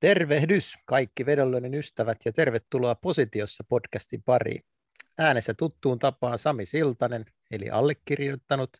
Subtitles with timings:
[0.00, 4.64] Tervehdys kaikki vedonlyönnin ystävät ja tervetuloa Positiossa podcastin pariin.
[5.18, 8.70] Äänessä tuttuun tapaan Sami Siltanen, eli allekirjoittanut,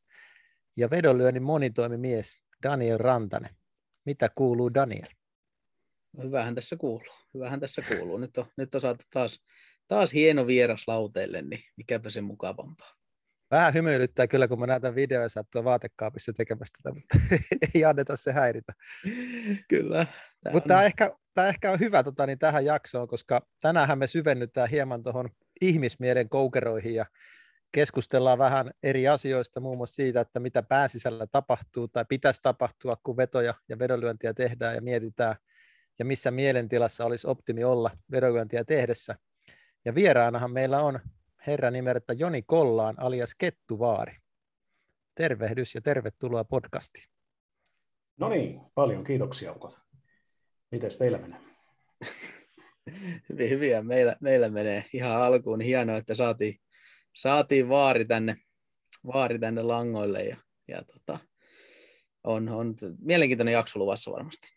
[0.77, 3.57] ja vedonlyönnin monitoimimies Daniel Rantanen.
[4.05, 5.09] Mitä kuuluu Daniel?
[6.13, 7.15] No, hyvähän tässä kuuluu.
[7.35, 8.19] Hyvähän tässä kuuluu.
[8.19, 9.45] Nyt on, nyt on saatu taas,
[9.89, 12.95] taas hieno vieras lauteille, niin mikäpä se mukavampaa.
[13.51, 17.37] Vähän hymyilyttää kyllä, kun mä näytän videoissa tuo vaatekaapissa tekemästä tätä, mutta
[17.75, 18.73] ei anneta se häiritä.
[19.69, 20.07] Kyllä.
[20.53, 24.69] Mutta tämä ehkä, tämä ehkä on hyvä tota, niin tähän jaksoon, koska tänään me syvennytään
[24.69, 25.31] hieman tuohon
[25.61, 27.07] ihmismielen koukeroihin ja
[27.73, 33.17] keskustellaan vähän eri asioista, muun muassa siitä, että mitä pääsisällä tapahtuu tai pitäisi tapahtua, kun
[33.17, 35.37] vetoja ja vedonlyöntiä tehdään ja mietitään,
[35.99, 39.17] ja missä mielentilassa olisi optimi olla vedonlyöntiä tehdessä.
[39.85, 41.01] Ja vieraanahan meillä on
[41.47, 44.17] herra nimeltä Joni Kollaan alias Kettuvaari.
[45.15, 47.05] Tervehdys ja tervetuloa podcastiin.
[48.17, 49.88] No niin, paljon kiitoksia ukot.
[50.71, 51.41] Miten teillä menee?
[53.29, 53.83] Hyvin, hyviä.
[53.83, 55.61] Meillä, meillä menee ihan alkuun.
[55.61, 56.61] Hienoa, että saatiin,
[57.15, 58.37] saatiin vaari, tänne,
[59.07, 60.23] vaari tänne langoille.
[60.23, 60.37] Ja,
[60.69, 61.19] ja tota,
[62.25, 64.49] on, on mielenkiintoinen jakso luvassa varmasti.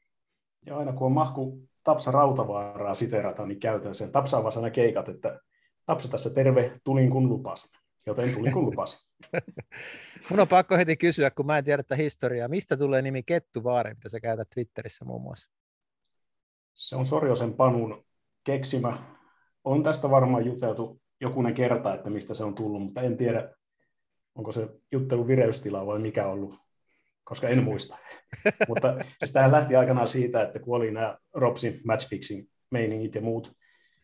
[0.65, 4.11] Ja aina kun on mahku Tapsa Rautavaaraa siterata, niin käytän sen.
[4.11, 5.39] Tapsa on vaan keikat, että
[5.85, 7.71] Tapsa tässä terve, tulin kun lupasin.
[8.05, 8.99] Joten tulin kun lupasin.
[10.29, 12.47] Mun on pakko heti kysyä, kun mä en tiedä tätä historiaa.
[12.47, 15.49] Mistä tulee nimi Kettuvaari, mitä sä käytät Twitterissä muun muassa?
[16.73, 18.05] Se on Sorjosen Panun
[18.43, 18.97] keksimä.
[19.63, 23.53] On tästä varmaan juteltu jokunen kerta, että mistä se on tullut, mutta en tiedä,
[24.35, 26.55] onko se juttelu vireystila vai mikä ollut,
[27.23, 27.97] koska en muista.
[28.67, 33.53] mutta siis tähän lähti aikanaan siitä, että kun oli nämä Robsin matchfixing meiningit ja muut,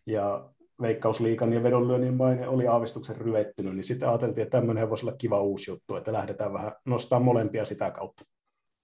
[0.05, 0.49] ja
[0.81, 5.41] Veikkausliikan ja vedonlyönnin maine oli aavistuksen ryvettynyt, niin sitten ajateltiin, että tämmöinen voisi olla kiva
[5.41, 8.23] uusi juttu, että lähdetään vähän nostaa molempia sitä kautta.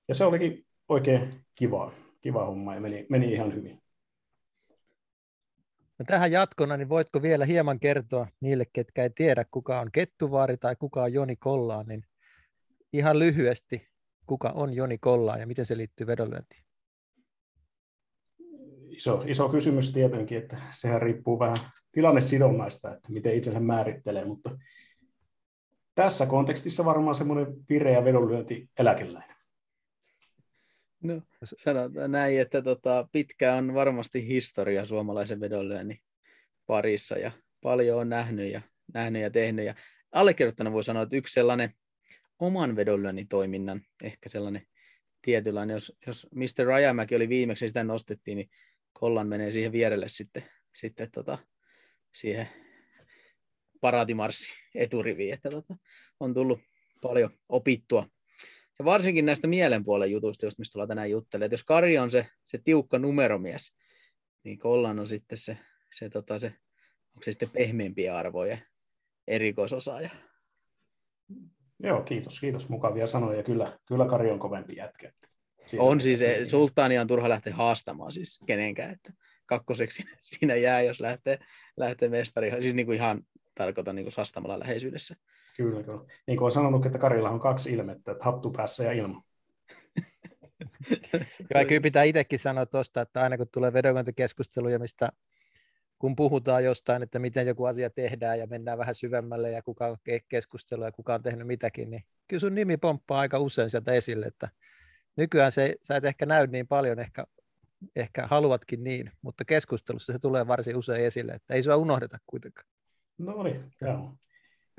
[0.07, 1.91] Ja se olikin oikein kiva,
[2.23, 3.81] kiva homma ja meni, meni ihan hyvin.
[5.99, 10.57] No tähän jatkona, niin voitko vielä hieman kertoa niille, ketkä ei tiedä, kuka on Kettuvaari
[10.57, 12.03] tai kuka on Joni Kollaan, niin
[12.93, 13.87] ihan lyhyesti,
[14.25, 16.63] kuka on Joni Kollaan ja miten se liittyy vedonlyöntiin?
[18.89, 21.57] Iso, iso kysymys tietenkin, että sehän riippuu vähän
[21.91, 24.57] tilannesidonnaista, että miten itsensä määrittelee, mutta
[25.95, 29.32] tässä kontekstissa varmaan semmoinen vireä vedonlyönti eläkeläinen.
[31.03, 35.99] No, sanotaan näin, että tota, pitkä on varmasti historia suomalaisen vedonlyönnin
[36.65, 37.31] parissa ja
[37.61, 38.61] paljon on nähnyt ja,
[38.93, 39.65] nähnyt ja tehnyt.
[39.65, 39.75] Ja
[40.11, 41.73] allekirjoittana voi sanoa, että yksi sellainen
[42.39, 44.67] oman vedonlyönnin toiminnan, ehkä sellainen
[45.21, 46.65] tietynlainen, jos, jos Mr.
[46.65, 48.49] Rajamäki oli viimeksi, sitä nostettiin, niin
[48.93, 50.43] Kollan menee siihen vierelle sitten,
[50.75, 51.37] sitten tota,
[52.15, 52.47] siihen
[53.81, 55.75] paraatimarssi eturiviin, että tota,
[56.19, 56.59] on tullut
[57.01, 58.07] paljon opittua.
[58.79, 61.45] Ja varsinkin näistä mielenpuolen jutuista, just mistä ollaan tänään juttelemaan.
[61.45, 63.73] Että jos Kari on se, se tiukka numeromies,
[64.43, 65.57] niin Kollan on sitten se,
[65.93, 66.47] se, tota, se
[67.15, 68.57] onko se sitten pehmeämpiä arvoja
[69.27, 70.09] erikoisosaaja.
[71.79, 72.69] Joo, kiitos, kiitos.
[72.69, 73.43] Mukavia sanoja.
[73.43, 75.11] Kyllä, kyllä Kari on kovempi jätkä.
[75.77, 76.19] on siis,
[76.49, 79.13] sultaania on turha lähteä haastamaan siis kenenkään, että
[79.45, 81.39] kakkoseksi siinä jää, jos lähtee,
[81.77, 82.61] lähtee mestari.
[82.61, 83.23] Siis niin kuin ihan
[83.55, 85.15] tarkoitan niin kuin Sastamalla läheisyydessä.
[85.57, 85.99] Kyllä, kyllä.
[86.27, 89.23] Niin kuin olen sanonut, että Karilla on kaksi ilmettä, että hattu päässä ja ilma.
[91.47, 95.09] Kyllä, kyllä pitää itsekin sanoa tuosta, että aina kun tulee vedonlyöntikeskusteluja, mistä
[95.99, 99.97] kun puhutaan jostain, että miten joku asia tehdään ja mennään vähän syvemmälle ja kuka on
[100.29, 104.25] keskustelua ja kuka on tehnyt mitäkin, niin kyllä sun nimi pomppaa aika usein sieltä esille,
[104.25, 104.49] että
[105.15, 107.25] nykyään se, sä et ehkä näy niin paljon ehkä
[107.95, 112.67] ehkä haluatkin niin, mutta keskustelussa se tulee varsin usein esille, että ei sua unohdeta kuitenkaan.
[113.17, 114.17] No niin, joo.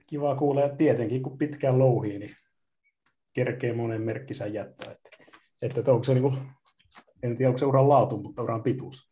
[0.06, 2.34] Kiva kuulla, että tietenkin kun pitkään louhii, niin
[3.32, 4.92] kerkee monen merkkisä jättää.
[4.92, 5.10] Että,
[5.80, 6.36] että onko se niin kuin,
[7.22, 9.10] en tiedä onko se uran laatu, mutta uran pituus.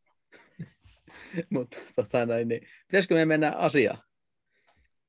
[1.50, 3.98] mutta tota näin, niin pitäisikö me mennä asiaan?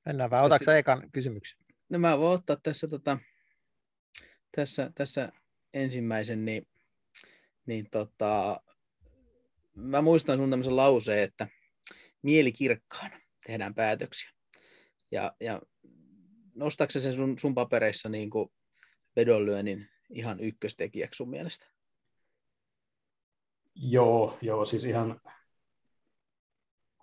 [0.05, 0.45] Mennään vaan.
[0.45, 1.59] Otatko sä ekan kysymyksen?
[1.89, 3.17] No mä voin ottaa tässä, tota,
[4.55, 5.31] tässä, tässä
[5.73, 6.67] ensimmäisen, niin,
[7.65, 8.61] niin tota,
[9.75, 11.47] mä muistan sun tämmöisen lauseen, että
[12.21, 14.29] mieli kirkkaana tehdään päätöksiä.
[15.11, 15.61] Ja, ja
[16.55, 18.49] nostaako sen sun, sun papereissa niin kuin
[19.15, 21.65] vedonlyönnin ihan ykköstekijäksi sun mielestä?
[23.75, 25.21] Joo, joo, siis ihan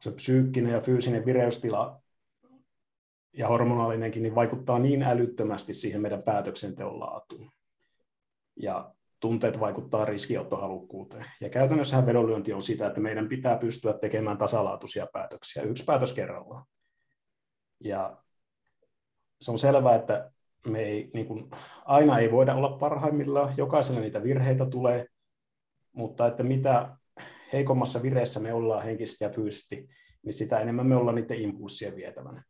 [0.00, 2.02] se psyykkinen ja fyysinen vireystila
[3.32, 7.52] ja hormonaalinenkin niin vaikuttaa niin älyttömästi siihen meidän päätöksenteon laatuun.
[8.56, 11.24] Ja tunteet vaikuttaa riskiottohalukkuuteen.
[11.40, 16.64] Ja käytännössähän vedonlyönti on sitä, että meidän pitää pystyä tekemään tasalaatuisia päätöksiä, yksi päätös kerrallaan.
[17.84, 18.16] Ja
[19.40, 20.30] se on selvää, että
[20.66, 21.50] me ei, niin kuin,
[21.84, 25.06] aina ei voida olla parhaimmillaan, jokaiselle niitä virheitä tulee,
[25.92, 26.96] mutta että mitä
[27.52, 29.88] heikommassa vireessä me ollaan henkisesti ja fyysisesti,
[30.22, 32.44] niin sitä enemmän me ollaan niiden impulssien vietävänä.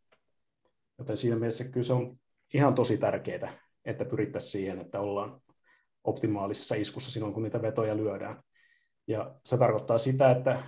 [0.99, 2.17] Joten siinä mielessä kyllä se on
[2.55, 3.53] ihan tosi tärkeää,
[3.85, 5.41] että pyrittäisiin siihen, että ollaan
[6.05, 8.43] optimaalisessa iskussa silloin, kun niitä vetoja lyödään.
[9.07, 10.59] Ja se tarkoittaa sitä, että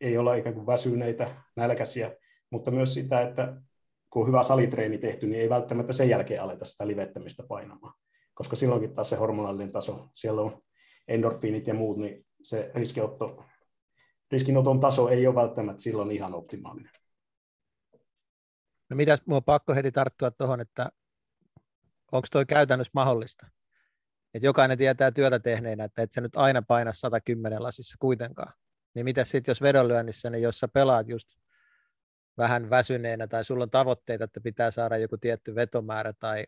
[0.00, 2.16] ei olla ikään kuin väsyneitä, nälkäisiä,
[2.50, 3.60] mutta myös sitä, että
[4.10, 7.94] kun on hyvä salitreeni tehty, niin ei välttämättä sen jälkeen aleta sitä livettämistä painamaan.
[8.34, 10.62] Koska silloinkin taas se hormonaalinen taso, siellä on
[11.08, 13.44] endorfiinit ja muut, niin se riskiotto,
[14.32, 16.92] riskinoton taso ei ole välttämättä silloin ihan optimaalinen.
[18.90, 20.90] No mitäs, minua on pakko heti tarttua tuohon, että
[22.12, 23.46] onko toi käytännössä mahdollista?
[24.38, 28.52] Et jokainen tietää työtä tehneenä, että et sä nyt aina paina 110 lasissa kuitenkaan.
[28.94, 31.28] Niin mitä sitten jos vedonlyönnissä, niin jos sä pelaat just
[32.36, 36.46] vähän väsyneenä tai sulla on tavoitteita, että pitää saada joku tietty vetomäärä tai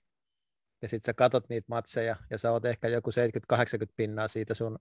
[0.82, 3.10] ja sitten sä katot niitä matseja ja sä oot ehkä joku
[3.54, 4.78] 70-80 pinnaa siitä sun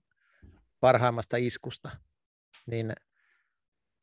[0.80, 1.90] parhaimmasta iskusta,
[2.66, 2.92] niin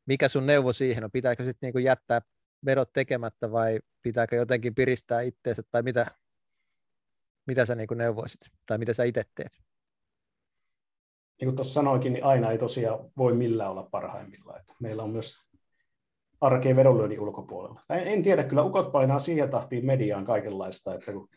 [0.06, 1.10] mikä sun neuvo siihen on?
[1.10, 2.22] Pitääkö sitten niinku jättää
[2.64, 6.10] vedot tekemättä vai pitääkö jotenkin piristää itteensä tai mitä,
[7.48, 9.58] mitä sä niinku neuvoisit tai mitä sä itse teet?
[11.40, 14.60] Niin kuin tuossa sanoinkin, niin aina ei tosiaan voi millään olla parhaimmillaan.
[14.60, 15.36] Että meillä on myös
[16.40, 17.80] arkeen vedonlyönnin ulkopuolella.
[17.90, 21.28] En tiedä, kyllä ukot painaa siihen tahtiin mediaan kaikenlaista, että kun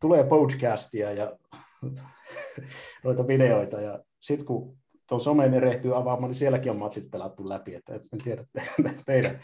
[0.00, 1.36] tulee podcastia ja
[3.04, 4.78] noita videoita, ja sitten kun
[5.08, 8.62] tuon somen erehtyy avaamaan, niin sielläkin on matsit pelattu läpi, että en tiedä te,
[9.06, 9.40] teidän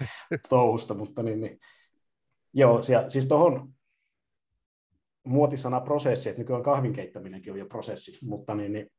[0.48, 1.58] touhusta, mutta niin, niin.
[2.52, 3.75] Joo, siis tuohon
[5.26, 8.90] muotisana prosessi, että nykyään kahvin keittäminenkin on jo prosessi, mutta niin, niin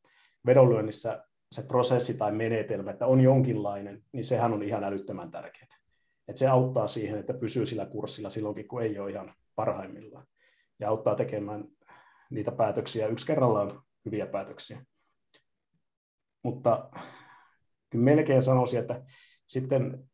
[0.45, 5.77] vedonlyönnissä se prosessi tai menetelmä, että on jonkinlainen, niin sehän on ihan älyttömän tärkeää.
[6.27, 10.27] Että se auttaa siihen, että pysyy sillä kurssilla silloinkin, kun ei ole ihan parhaimmillaan.
[10.79, 11.65] Ja auttaa tekemään
[12.29, 14.85] niitä päätöksiä yksi kerrallaan hyviä päätöksiä.
[16.43, 16.89] Mutta
[17.89, 19.05] kyllä melkein sanoisin, että
[19.47, 20.09] sitten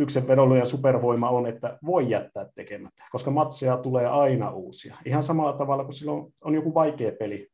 [0.00, 4.96] yksi vedonlyöjän supervoima on, että voi jättää tekemättä, koska matseja tulee aina uusia.
[5.04, 7.48] Ihan samalla tavalla kuin silloin on joku vaikea peli,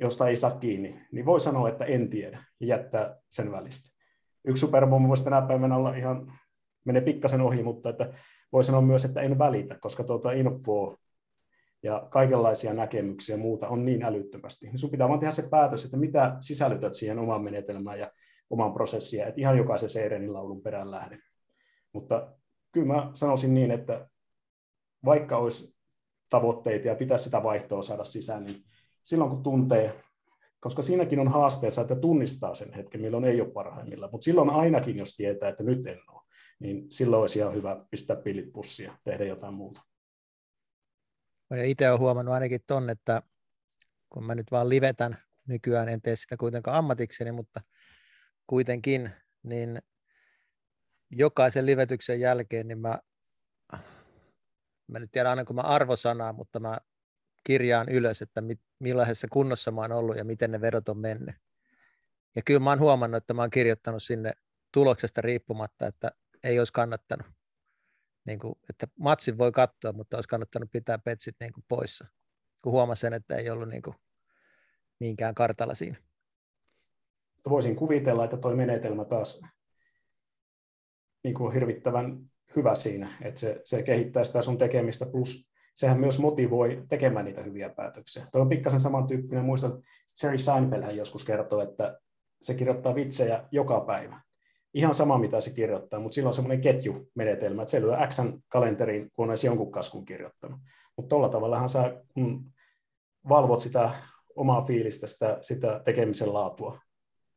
[0.00, 3.96] josta ei saa kiinni, niin voi sanoa, että en tiedä ja jättää sen välistä.
[4.44, 6.32] Yksi supervoima voisi tänä päivänä olla ihan,
[6.84, 8.12] menee pikkasen ohi, mutta että
[8.52, 10.96] voi sanoa myös, että en välitä, koska tuota infoa
[11.82, 14.66] ja kaikenlaisia näkemyksiä ja muuta on niin älyttömästi.
[14.66, 18.10] Niin sun pitää vaan tehdä se päätös, että mitä sisällytät siihen omaan menetelmään ja
[18.50, 21.18] omaan prosessiin, että ihan jokaisen Seirenin laulun perään lähde.
[21.96, 22.32] Mutta
[22.72, 24.08] kyllä mä sanoisin niin, että
[25.04, 25.76] vaikka olisi
[26.28, 28.64] tavoitteita ja pitäisi sitä vaihtoa saada sisään, niin
[29.02, 30.00] silloin kun tuntee,
[30.60, 34.96] koska siinäkin on haasteensa, että tunnistaa sen hetken, milloin ei ole parhaimmillaan, mutta silloin ainakin,
[34.98, 36.22] jos tietää, että nyt en ole,
[36.58, 39.80] niin silloin olisi ihan hyvä pistää pillit pussia tehdä jotain muuta.
[41.64, 43.22] Itse olen huomannut ainakin ton, että
[44.10, 45.18] kun mä nyt vaan livetän,
[45.48, 47.60] nykyään en tee sitä kuitenkaan ammatikseni, mutta
[48.46, 49.10] kuitenkin,
[49.42, 49.82] niin
[51.10, 52.98] jokaisen livetyksen jälkeen, niin mä,
[54.86, 56.78] mä nyt tiedän aina kun mä arvosanaa, mutta mä
[57.44, 61.34] kirjaan ylös, että mit, millaisessa kunnossa mä oon ollut ja miten ne vedot on mennyt.
[62.36, 64.32] Ja kyllä mä oon huomannut, että mä oon kirjoittanut sinne
[64.72, 66.10] tuloksesta riippumatta, että
[66.44, 67.26] ei olisi kannattanut.
[68.24, 72.06] Niin kuin, että matsin voi katsoa, mutta olisi kannattanut pitää petsit niin kuin poissa,
[72.62, 73.96] kun huomasin, että ei ollut niin kuin
[74.98, 75.96] niinkään kartalla siinä.
[77.48, 79.40] Voisin kuvitella, että tuo menetelmä taas
[81.26, 82.18] niin kuin hirvittävän
[82.56, 87.42] hyvä siinä, että se, se kehittää sitä sun tekemistä, plus sehän myös motivoi tekemään niitä
[87.42, 88.26] hyviä päätöksiä.
[88.32, 89.82] Tuo on pikkasen samantyyppinen, muistan,
[90.22, 92.00] Jerry Seinfeld hän joskus kertoo, että
[92.42, 94.20] se kirjoittaa vitsejä joka päivä.
[94.74, 99.10] Ihan sama, mitä se kirjoittaa, mutta sillä on semmoinen ketjumenetelmä, että se lyö X kalenteriin,
[99.12, 100.60] kun on edes jonkun kaskun kirjoittanut.
[100.96, 102.52] Mutta tuolla tavallahan sä, kun
[103.28, 103.90] valvot sitä
[104.36, 106.80] omaa fiilistä, sitä, sitä tekemisen laatua,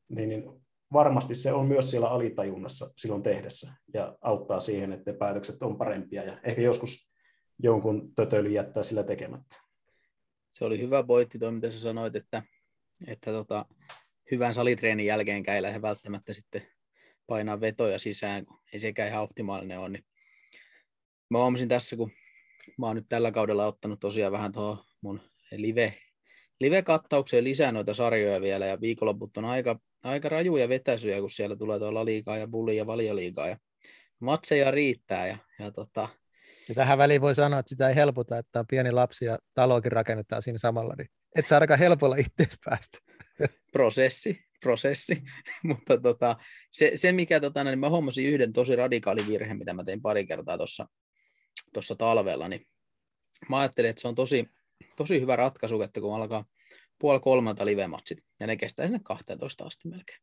[0.10, 0.59] niin, niin
[0.94, 6.24] varmasti se on myös siellä alitajunnassa silloin tehdessä ja auttaa siihen, että päätökset on parempia
[6.24, 7.10] ja ehkä joskus
[7.64, 9.56] jonkun tötöily jättää sillä tekemättä.
[10.52, 12.44] Se oli hyvä pointti tuo, mitä sä sanoit, että,
[13.08, 13.66] että tota,
[14.32, 16.68] hyvän salitreenin jälkeen ei lähde välttämättä sitten
[17.28, 19.90] painaa vetoja sisään, kun ei sekään ihan optimaalinen ole.
[19.90, 20.06] Niin
[21.30, 22.12] mä huomasin tässä, kun
[22.78, 25.98] mä oon nyt tällä kaudella ottanut tosiaan vähän tuohon mun live,
[26.60, 31.80] live-kattaukseen lisää noita sarjoja vielä, ja viikonloput on aika, aika rajuja vetäisyjä, kun siellä tulee
[31.80, 33.58] tuolla liikaa ja bulli ja valioliigaa, ja
[34.20, 36.10] matseja riittää, ja, ja tota,
[36.70, 39.92] ja tähän väliin voi sanoa, että sitä ei helpota, että on pieni lapsi ja talokin
[39.92, 42.98] rakennetaan siinä samalla, niin et saa ainakaan helpolla itseäsi päästä.
[43.72, 45.24] Prosessi, prosessi.
[45.64, 46.38] Mutta tota,
[46.72, 50.28] se, se, mikä, tota, niin mä huomasin yhden tosi radikaali virhe, mitä mä tein pari
[50.28, 50.58] kertaa
[51.74, 52.66] tuossa talvella, niin
[53.50, 54.46] mä ajattelin, että se on tosi,
[54.96, 56.46] tosi hyvä ratkaisu, että kun alkaa
[57.00, 60.20] puoli kolmelta live-matsit, ja ne kestää sinne 12 asti melkein.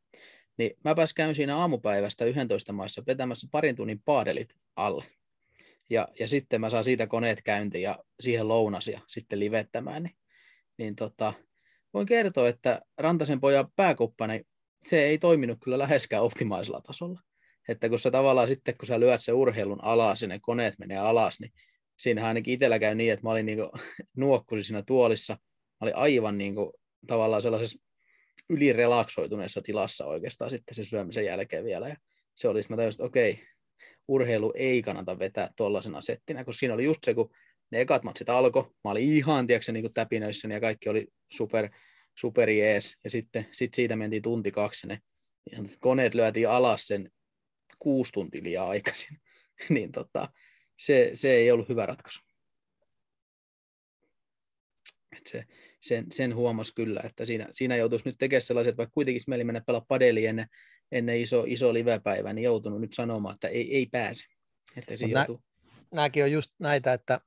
[0.59, 5.05] niin mä pääs käyn siinä aamupäivästä 11 maissa vetämässä parin tunnin paadelit alle.
[5.91, 10.03] Ja, ja sitten mä saan siitä koneet käyntiin ja siihen lounasia sitten livettämään.
[10.03, 10.17] Niin,
[10.79, 11.33] niin tota,
[11.95, 14.43] voin kertoa, että Rantasen pojan pääkuppani,
[14.87, 17.21] se ei toiminut kyllä läheskään optimaisella tasolla.
[17.69, 20.99] Että kun sä tavallaan sitten, kun sä lyöt se urheilun alas ja ne koneet menee
[20.99, 21.53] alas, niin
[21.97, 23.59] siinähän ainakin itsellä käy niin, että mä olin niin
[24.17, 25.39] nuokkusi siinä tuolissa.
[25.81, 26.73] Mä olin aivan niin kuin,
[27.07, 27.79] tavallaan sellaisessa
[28.49, 31.89] ylirelaksoituneessa tilassa oikeastaan sitten sen syömisen jälkeen vielä.
[31.89, 31.97] Ja
[32.35, 33.43] se oli, mä että okei,
[34.09, 37.31] urheilu ei kannata vetää tuollaisena settinä, kun siinä oli just se, kun
[37.71, 41.71] ne ekat matsit alkoi, mä olin ihan, tiedätkö, niin täpinöissä ja kaikki oli super,
[42.19, 45.01] super jees, ja sitten sit siitä mentiin tunti kaksi, ne
[45.81, 47.11] koneet lyötiin alas sen
[47.79, 49.21] kuusi tuntia liian aikaisin,
[49.69, 50.29] niin tota,
[50.79, 52.21] se, se ei ollut hyvä ratkaisu.
[55.17, 55.45] Et se,
[55.81, 59.63] sen, sen huomasi kyllä, että siinä, siinä joutuisi nyt tekemään sellaiset, vaikka kuitenkin meillä mennä
[59.67, 60.47] pelaa padeli ennen,
[60.93, 64.25] ennen iso, iso livepäivää, niin joutunut nyt sanomaan, että ei, ei pääse.
[64.77, 65.43] Että se joutuu...
[65.93, 67.21] Nämäkin on just näitä, että,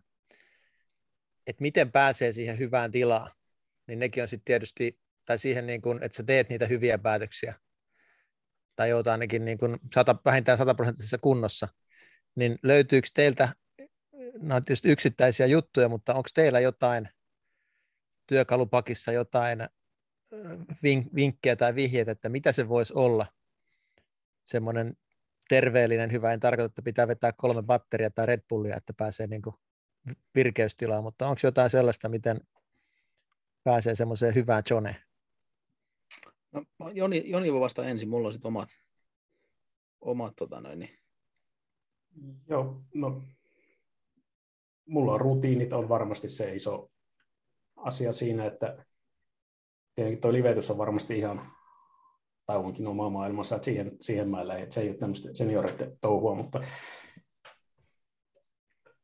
[1.48, 3.32] että miten pääsee siihen hyvään tilaan,
[3.88, 7.56] niin nekin on sitten tietysti, tai siihen, niin kun, että sä teet niitä hyviä päätöksiä,
[8.76, 11.68] tai joutuu ainakin niin kun sata, vähintään sataprosenttisessa kunnossa,
[12.36, 13.50] niin löytyykö teiltä,
[14.42, 17.10] nämä on tietysti yksittäisiä juttuja, mutta onko teillä jotain
[18.30, 19.60] työkalupakissa jotain
[21.16, 23.26] vinkkejä tai vihjeitä, että mitä se voisi olla,
[24.46, 24.98] semmoinen
[25.50, 29.42] terveellinen hyvä, en tarkoita, että pitää vetää kolme batteria tai Red Bullia, että pääsee niin
[29.42, 29.56] kuin
[30.36, 32.42] virkeystilaan, mutta onko jotain sellaista, miten
[33.64, 34.96] pääsee semmoiseen hyvään Johne?
[36.52, 38.70] No, Joni, Joni voi vasta ensin, mulla on sitten omat,
[40.02, 41.00] omat tota noin, niin.
[42.50, 43.24] Joo, no
[44.86, 46.92] mulla on rutiinit on varmasti se iso
[47.82, 48.86] asia siinä, että
[49.96, 51.42] tietenkin tuo livetys on varmasti ihan
[52.46, 55.98] tai onkin oma maailmansa, että siihen, siihen mä lähdin, että se ei ole tämmöistä senioreiden
[56.02, 56.62] touhua, mutta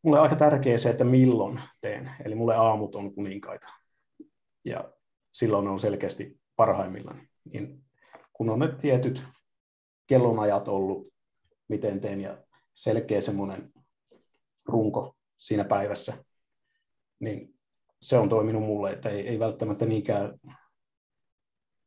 [0.01, 3.67] mulle on aika tärkeää se, että milloin teen, eli mulle aamut on kuninkaita,
[4.65, 4.93] ja
[5.33, 7.27] silloin on selkeästi parhaimmillaan.
[7.53, 7.83] Niin
[8.33, 9.23] kun on ne tietyt
[10.07, 11.13] kellonajat ollut,
[11.67, 13.73] miten teen, ja selkeä semmoinen
[14.65, 16.13] runko siinä päivässä,
[17.19, 17.54] niin
[18.05, 20.39] se on toiminut mulle, että ei, ei välttämättä niinkään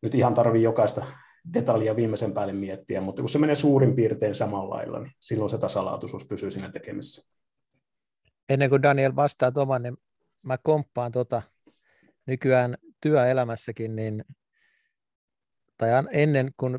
[0.02, 1.06] nyt ihan tarvii jokaista
[1.54, 5.58] detaljia viimeisen päälle miettiä, mutta kun se menee suurin piirtein samalla lailla, niin silloin se
[5.58, 7.32] tasalaatuisuus pysyy siinä tekemisessä.
[8.48, 9.96] Ennen kuin Daniel vastaa Toman, niin
[10.42, 11.42] mä komppaan tota
[12.26, 14.24] nykyään työelämässäkin, niin,
[15.76, 16.78] tai ennen kuin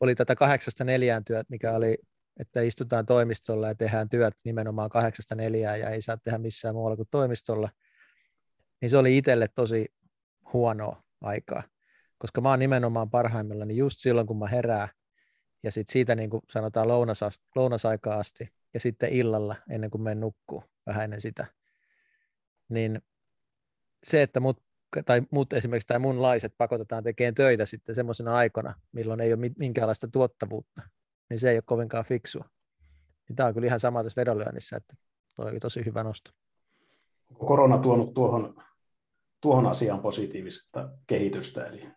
[0.00, 1.98] oli tätä kahdeksasta neljään työt, mikä oli,
[2.40, 6.96] että istutaan toimistolla ja tehdään työt nimenomaan kahdeksasta neljään ja ei saa tehdä missään muualla
[6.96, 7.68] kuin toimistolla,
[8.82, 9.94] niin se oli itselle tosi
[10.52, 11.62] huonoa aikaa
[12.22, 14.88] koska mä oon nimenomaan parhaimmillani just silloin, kun mä herään,
[15.62, 20.20] ja sitten siitä niin kuin sanotaan lounasas, lounasaikaa asti, ja sitten illalla ennen kuin menen
[20.20, 21.46] nukkuu, vähän ennen sitä.
[22.68, 23.02] Niin
[24.04, 24.62] se, että mut,
[25.04, 30.08] tai mut esimerkiksi tai munlaiset pakotetaan tekemään töitä sitten semmoisena aikana, milloin ei ole minkäänlaista
[30.08, 30.82] tuottavuutta,
[31.30, 32.48] niin se ei ole kovinkaan fiksua.
[33.28, 34.94] Niin tämä on kyllä ihan sama tässä vedonlyönnissä, että
[35.34, 36.30] toi oli tosi hyvä nosto.
[37.38, 38.62] Korona tuonut tuohon,
[39.42, 41.88] tuohon asiaan positiivista kehitystä, eli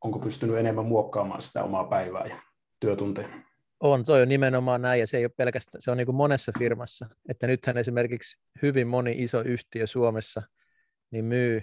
[0.00, 2.36] onko pystynyt enemmän muokkaamaan sitä omaa päivää ja
[2.80, 3.28] työtunteja?
[3.80, 6.52] On, toi on nimenomaan näin, ja se ei ole pelkästään, se on niin kuin monessa
[6.58, 10.42] firmassa, että nythän esimerkiksi hyvin moni iso yhtiö Suomessa
[11.10, 11.62] niin myy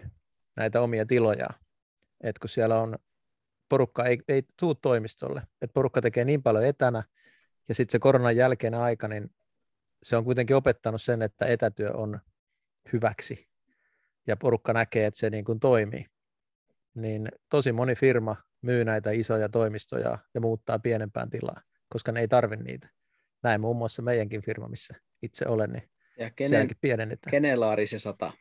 [0.55, 1.47] näitä omia tiloja,
[2.23, 2.97] että kun siellä on
[3.69, 7.03] porukka ei, ei tuu toimistolle, että porukka tekee niin paljon etänä,
[7.69, 9.31] ja sitten se koronan jälkeinen aika, niin
[10.03, 12.19] se on kuitenkin opettanut sen, että etätyö on
[12.93, 13.48] hyväksi,
[14.27, 16.05] ja porukka näkee, että se niin kuin toimii
[16.95, 22.27] niin tosi moni firma myy näitä isoja toimistoja ja muuttaa pienempään tilaan, koska ne ei
[22.27, 22.89] tarvi niitä.
[23.43, 27.31] Näin muun muassa meidänkin firma, missä itse olen, niin ja kenen, pienennetään.
[27.31, 28.31] Kenelaari se sata?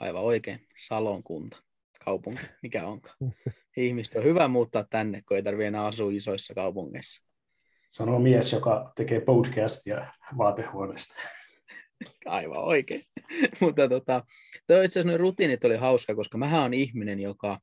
[0.00, 0.66] Aivan oikein.
[0.78, 1.56] Salon kunta,
[2.04, 3.16] kaupunki, mikä onkaan.
[3.76, 7.24] Ihmiset on hyvä muuttaa tänne, kun ei tarvitse enää asua isoissa kaupungeissa.
[7.88, 10.06] Sanoo mies, joka tekee podcastia
[10.38, 11.14] vaatehuoneesta.
[12.26, 13.02] Aivan oikein.
[13.60, 14.24] Mutta tota,
[14.66, 17.60] toi itse asiassa rutiinit oli hauska, koska mähän on ihminen, joka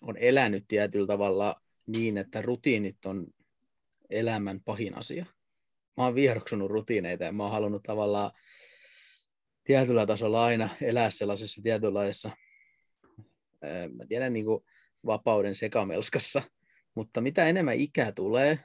[0.00, 1.62] on elänyt tietyllä tavalla
[1.96, 3.26] niin, että rutiinit on
[4.10, 5.26] elämän pahin asia.
[5.96, 8.30] Mä oon vieroksunut rutiineita ja mä oon halunnut tavallaan
[9.64, 12.30] tietyllä tasolla aina elää sellaisessa tietynlaisessa,
[13.96, 14.64] mä tiedän, niin kuin
[15.06, 16.42] vapauden sekamelskassa,
[16.94, 18.58] mutta mitä enemmän ikä tulee,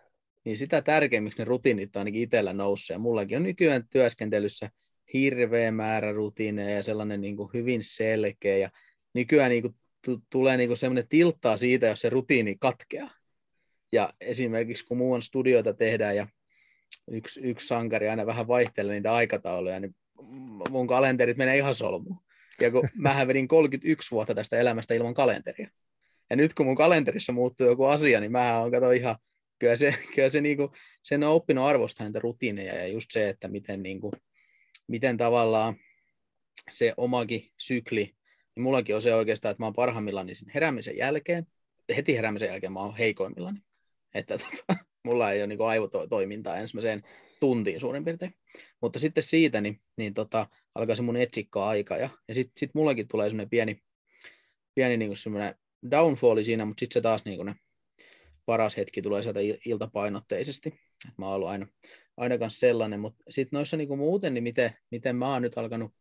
[0.47, 2.89] niin sitä tärkeimmiksi ne rutiinit on ainakin itsellä noussut.
[2.89, 4.69] Ja mullakin on nykyään työskentelyssä
[5.13, 8.57] hirveä määrä rutiineja ja sellainen niin kuin hyvin selkeä.
[8.57, 8.69] Ja
[9.13, 13.11] nykyään niin kuin t- tulee niin kuin sellainen tilttaa siitä, jos se rutiini katkeaa.
[13.91, 16.27] Ja esimerkiksi kun muun studioita tehdään ja
[17.11, 19.95] yksi, yksi sankari aina vähän vaihtelee niitä aikatauluja, niin
[20.69, 22.19] mun kalenterit menee ihan solmuun.
[22.61, 25.69] Ja kun mä vedin 31 vuotta tästä elämästä ilman kalenteria.
[26.29, 29.15] Ja nyt kun mun kalenterissa muuttuu joku asia, niin mä oon kato ihan,
[29.59, 30.71] kyllä se, kyllä se niinku,
[31.03, 34.11] sen on oppinut arvostaa niitä rutiineja ja just se, että miten, niinku,
[34.87, 35.75] miten tavallaan
[36.69, 38.15] se omakin sykli,
[38.55, 41.47] niin mullakin on se oikeastaan, että mä oon parhaimmillani sen heräämisen jälkeen,
[41.95, 43.59] heti heräämisen jälkeen mä oon heikoimmillani.
[44.13, 47.03] Että tota, mulla ei ole niin aivotoimintaa ensimmäiseen
[47.39, 48.35] tuntiin suurin piirtein.
[48.81, 53.07] Mutta sitten siitä niin, niin tota, alkaa se mun etsikkoaika ja, ja sitten sit mullakin
[53.07, 53.81] tulee semmoinen pieni,
[54.75, 55.55] pieni niin semmoinen
[55.91, 57.55] downfalli siinä, mutta sitten se taas niin ne
[58.47, 60.79] paras hetki tulee sieltä iltapainotteisesti.
[61.17, 61.67] Mä oon ollut aina,
[62.17, 65.91] aina kanssa sellainen, mutta sitten noissa niin muuten, niin miten, miten mä oon nyt alkanut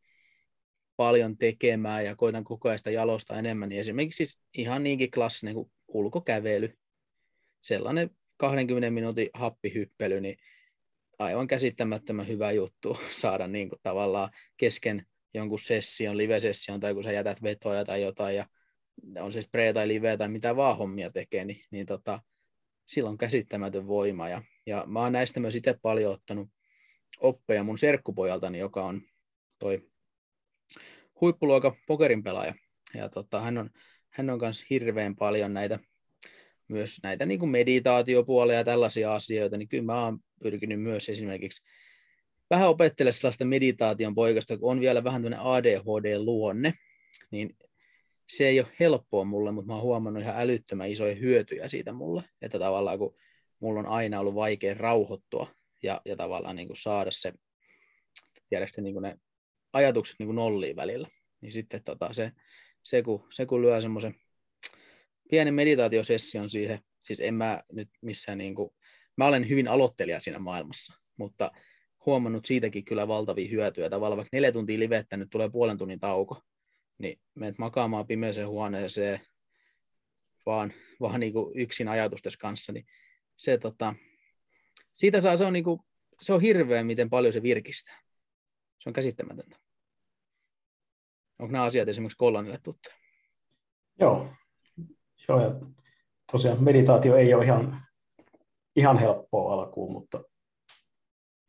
[0.97, 5.55] paljon tekemään ja koitan koko ajan sitä jalosta enemmän, niin esimerkiksi siis ihan niinkin klassinen
[5.55, 6.79] kuin ulkokävely,
[7.63, 10.37] sellainen 20 minuutin happihyppely, niin
[11.19, 17.13] aivan käsittämättömän hyvä juttu saada niin kuin tavallaan kesken jonkun session, live-session, tai kun sä
[17.13, 18.47] jätät vetoja tai jotain, ja
[19.21, 22.21] on se spray tai live tai mitä vaan hommia tekee, niin, niin tota,
[22.87, 24.29] sillä on käsittämätön voima.
[24.29, 26.49] Ja, ja mä oon näistä myös itse paljon ottanut
[27.21, 29.03] oppeja mun serkkupojaltani, joka on
[29.59, 29.91] toi
[31.21, 32.55] huippuluokan pokerin pelaaja.
[32.95, 33.71] Ja tota, hän on,
[34.11, 35.79] hän on myös hirveän paljon näitä
[36.69, 41.63] myös näitä niin kuin meditaatiopuolia ja tällaisia asioita, niin kyllä mä oon pyrkinyt myös esimerkiksi
[42.51, 46.73] vähän opettelemaan sellaista meditaation poikasta, kun on vielä vähän tämmöinen ADHD-luonne,
[47.31, 47.57] niin
[48.29, 52.23] se ei ole helppoa mulle, mutta mä oon huomannut ihan älyttömän isoja hyötyjä siitä mulle,
[52.43, 53.17] että tavallaan kun
[53.61, 55.47] mulla on aina ollut vaikea rauhoittua
[55.83, 57.33] ja, ja tavallaan niin kuin saada se,
[58.49, 59.19] tiedätkö, niin kuin ne
[59.73, 61.09] ajatukset niin kuin nolliin välillä,
[61.41, 62.33] niin sitten tota, se,
[62.83, 64.15] se, kun, se kun lyö semmoisen
[65.31, 68.71] pieni meditaatiosession siihen, siis en mä nyt missään niin kuin,
[69.17, 71.51] mä olen hyvin aloittelija siinä maailmassa, mutta
[72.07, 73.91] huomannut siitäkin kyllä valtavia hyötyjä.
[73.91, 76.43] Tavallaan vaikka neljä tuntia livettä, nyt tulee puolen tunnin tauko,
[76.99, 79.21] niin menet makaamaan pimeeseen huoneeseen
[80.47, 82.87] vaan, vaan niin kuin yksin ajatustes kanssa, niin
[83.37, 83.95] se, tota,
[84.95, 85.81] siitä saa, se on, niin kuin,
[86.21, 88.03] se on hirveä, miten paljon se virkistää.
[88.79, 89.57] Se on käsittämätöntä.
[91.39, 92.97] Onko nämä asiat esimerkiksi Kollanille tuttuja?
[94.01, 94.29] Joo,
[95.29, 95.55] Joo, ja
[96.33, 97.81] tosiaan meditaatio ei ole ihan,
[98.77, 100.25] ihan helppoa alkuun, mutta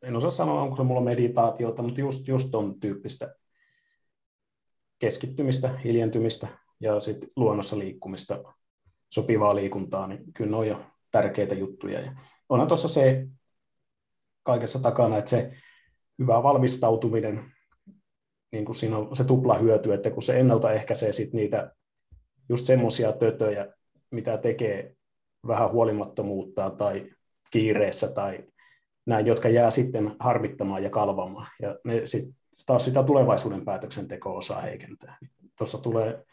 [0.02, 3.34] en osaa sanoa, onko se mulla meditaatiota, mutta just, just on tyyppistä
[4.98, 6.48] keskittymistä, hiljentymistä
[6.80, 8.44] ja sitten luonnossa liikkumista,
[9.10, 12.00] sopivaa liikuntaa, niin kyllä ne on jo tärkeitä juttuja.
[12.00, 12.12] Ja
[12.48, 13.26] onhan tuossa se
[14.42, 15.52] kaikessa takana, että se
[16.18, 17.44] hyvä valmistautuminen,
[18.52, 21.72] niin kuin siinä on se tupla hyöty, että kun se ennaltaehkäisee sit niitä
[22.48, 23.74] just semmoisia tötöjä,
[24.10, 24.96] mitä tekee
[25.46, 27.10] vähän huolimattomuutta tai
[27.50, 28.44] kiireessä tai
[29.08, 31.46] näin, jotka jää sitten harmittamaan ja kalvamaan.
[31.62, 32.34] Ja ne sit,
[32.66, 35.16] taas sitä tulevaisuuden päätöksentekoa osaa heikentää.
[35.58, 36.24] Tuossa tulee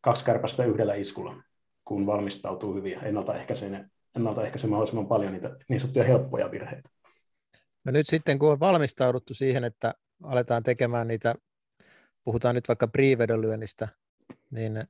[0.00, 1.42] kaksi kärpästä yhdellä iskulla,
[1.84, 3.84] kun valmistautuu hyvin ja ennaltaehkäisee,
[4.16, 6.90] ennaltaehkäisee mahdollisimman paljon niitä niin sanottuja helppoja virheitä.
[7.84, 11.34] No nyt sitten, kun on valmistauduttu siihen, että aletaan tekemään niitä,
[12.24, 13.88] puhutaan nyt vaikka priivedonlyönnistä,
[14.50, 14.84] niin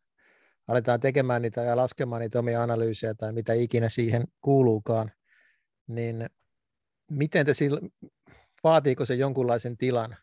[0.69, 5.13] aletaan tekemään niitä ja laskemaan niitä omia analyysejä tai mitä ikinä siihen kuuluukaan,
[5.87, 6.31] niin
[7.13, 7.81] miten te sillä,
[8.65, 10.17] vaatiiko se jonkunlaisen tilan,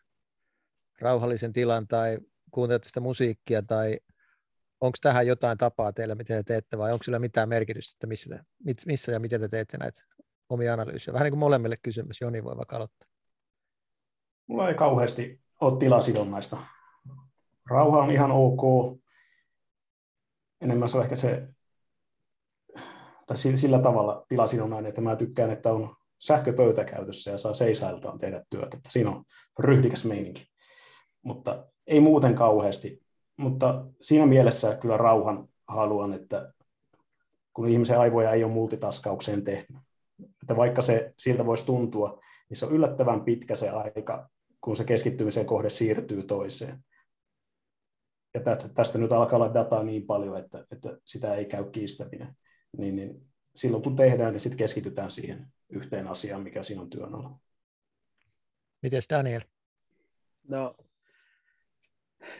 [1.00, 2.18] rauhallisen tilan tai
[2.50, 4.00] kuuntelette sitä musiikkia tai
[4.80, 8.44] onko tähän jotain tapaa teillä, miten te teette vai onko sillä mitään merkitystä, että missä,
[8.86, 10.04] missä ja miten te teette näitä
[10.48, 11.12] omia analyysejä?
[11.12, 13.08] Vähän niin kuin molemmille kysymys, Joni voi vaikka aloittaa.
[14.46, 16.56] Mulla ei kauheasti ole tilasidonnaista.
[17.70, 18.62] Rauha on ihan ok,
[20.60, 21.48] enemmän se on ehkä se,
[23.26, 28.44] tai sillä tavalla tilasidonnainen, että mä tykkään, että on sähköpöytä käytössä ja saa seisailtaan tehdä
[28.50, 28.76] työtä.
[28.76, 29.24] Että siinä on
[29.58, 30.46] ryhdikäs meininki.
[31.22, 33.02] Mutta ei muuten kauheasti.
[33.36, 36.52] Mutta siinä mielessä kyllä rauhan haluan, että
[37.54, 39.74] kun ihmisen aivoja ei ole multitaskaukseen tehty.
[40.42, 44.28] Että vaikka se siltä voisi tuntua, niin se on yllättävän pitkä se aika,
[44.60, 46.84] kun se keskittymisen kohde siirtyy toiseen
[48.34, 48.40] ja
[48.74, 52.36] tästä, nyt alkaa olla dataa niin paljon, että, että sitä ei käy kiistäminen,
[52.78, 57.14] niin, niin silloin kun tehdään, niin sitten keskitytään siihen yhteen asiaan, mikä siinä on työn
[57.14, 57.38] alla.
[58.82, 59.42] Mites Daniel?
[60.48, 60.76] No,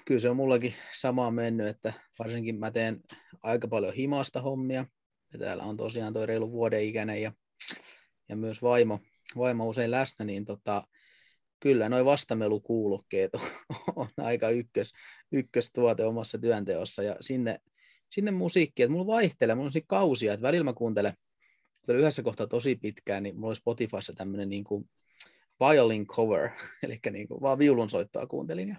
[0.05, 3.01] kyllä se on mullakin sama mennyt, että varsinkin mä teen
[3.43, 4.87] aika paljon himasta hommia,
[5.33, 7.33] ja täällä on tosiaan toi reilu vuoden ikäinen ja,
[8.29, 9.01] ja myös vaimo,
[9.37, 10.87] vaimo usein läsnä, niin tota,
[11.61, 13.41] kyllä noin vastamelukuulokkeet on,
[13.97, 14.93] on aika ykkös,
[15.33, 17.61] ykköstuote omassa työnteossa ja sinne,
[18.11, 21.13] sinne musiikki, että mulla vaihtelee, mulla on kausia, että välillä mä kuuntelen
[21.81, 24.91] kuuntelin yhdessä kohtaa tosi pitkään, niin mulla oli Spotifyssa tämmöinen niin kuin
[25.61, 26.51] violin cover,
[26.83, 28.69] eli niin kuin vaan viulunsoittoa kuuntelin.
[28.69, 28.77] Ja,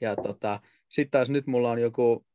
[0.00, 2.26] ja tota, sitten taas nyt mulla on joku,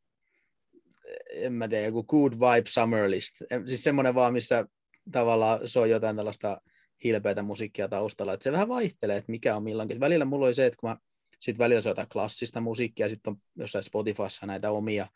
[1.30, 4.66] en mä tiedä, joku Good Vibe Summer List, siis semmoinen vaan, missä
[5.12, 6.62] tavallaan soi jotain tällaista
[7.04, 10.00] hilpeätä musiikkia taustalla, että se vähän vaihtelee, että mikä on milloinkin.
[10.00, 10.98] Välillä mulla oli se, että kun mä
[11.40, 15.08] sitten välillä se jotain klassista musiikkia, sitten on jossain Spotifyssa näitä omia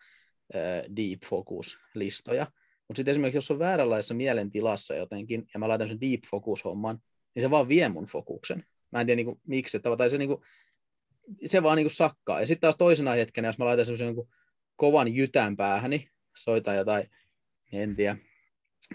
[0.55, 2.47] äh, deep focus-listoja,
[2.87, 6.99] mutta sitten esimerkiksi, jos on vääränlaisessa mielentilassa jotenkin, ja mä laitan sen deep focus-homman,
[7.35, 8.65] niin se vaan vie mun fokuksen.
[8.91, 10.41] Mä en tiedä niin kuin, miksi, että, tai se, niin kuin,
[11.45, 12.39] se vaan niin kuin sakkaa.
[12.39, 14.27] Ja sitten taas toisena hetkenä, jos mä laitan semmoisen niin
[14.75, 17.09] kovan jytän päähäni, soitan jotain,
[17.73, 18.17] en tiedä,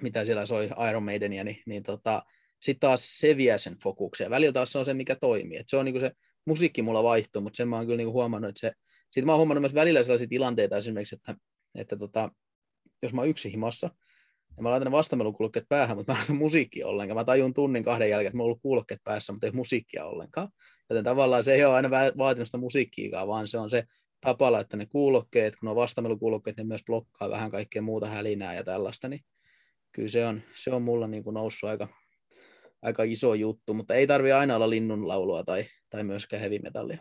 [0.02, 2.22] mitä siellä soi Iron Maidenia, niin, niin tota,
[2.60, 4.30] sitten taas se vie sen fokuksen.
[4.30, 5.58] Välillä taas se on se, mikä toimii.
[5.58, 6.12] Et se on niin kuin se
[6.44, 8.72] musiikki mulla vaihtuu, mutta sen mä oon kyllä niin kuin huomannut, että se,
[9.16, 11.34] sitten mä oon huomannut myös välillä sellaisia tilanteita esimerkiksi, että,
[11.74, 12.30] että tota,
[13.02, 13.90] jos mä oon yksi himassa,
[14.56, 17.16] ja mä laitan ne vastamelukulokkeet päähän, mutta mä laitan musiikkia ollenkaan.
[17.16, 20.48] Mä tajun tunnin kahden jälkeen, että mulla on ollut kuulokkeet päässä, mutta ei musiikkia ollenkaan.
[20.90, 23.84] Joten tavallaan se ei ole aina vaatinut sitä musiikkiikaan, vaan se on se
[24.20, 28.64] tapa laittaa ne kuulokkeet, kun on vastamelukulokkeet, ne myös blokkaa vähän kaikkea muuta hälinää ja
[28.64, 29.20] tällaista, niin
[29.92, 31.88] kyllä se on, se on mulla niin kuin noussut aika,
[32.82, 36.98] aika iso juttu, mutta ei tarvi aina olla linnunlaulua tai, tai myöskään heavy metallia.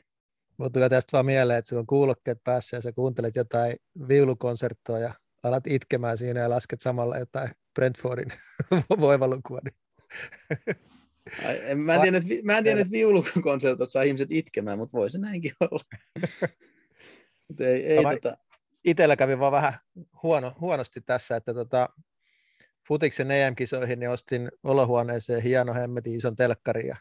[0.58, 3.76] Mutta tästä vaan mieleen, että sulla on kuulokkeet päässä ja sä kuuntelet jotain
[4.08, 5.13] viulukonserttoa ja
[5.44, 8.32] alat itkemään siinä ja lasket samalla jotain Brentfordin
[9.00, 9.60] voivalukua.
[9.63, 9.76] Niin.
[11.46, 14.98] Ai, en, mä en tiedä, että, mä en tiedä, että viulukonsertot saa ihmiset itkemään, mutta
[14.98, 15.84] voi se näinkin olla.
[17.60, 18.38] ei, ei, tota...
[18.84, 19.74] Itellä kävi vaan vähän
[20.24, 21.89] huono, huonosti tässä, että tota,
[22.88, 26.96] Futiksen EM-kisoihin niin ostin olohuoneeseen hieno hemmetin ison telkkarin ja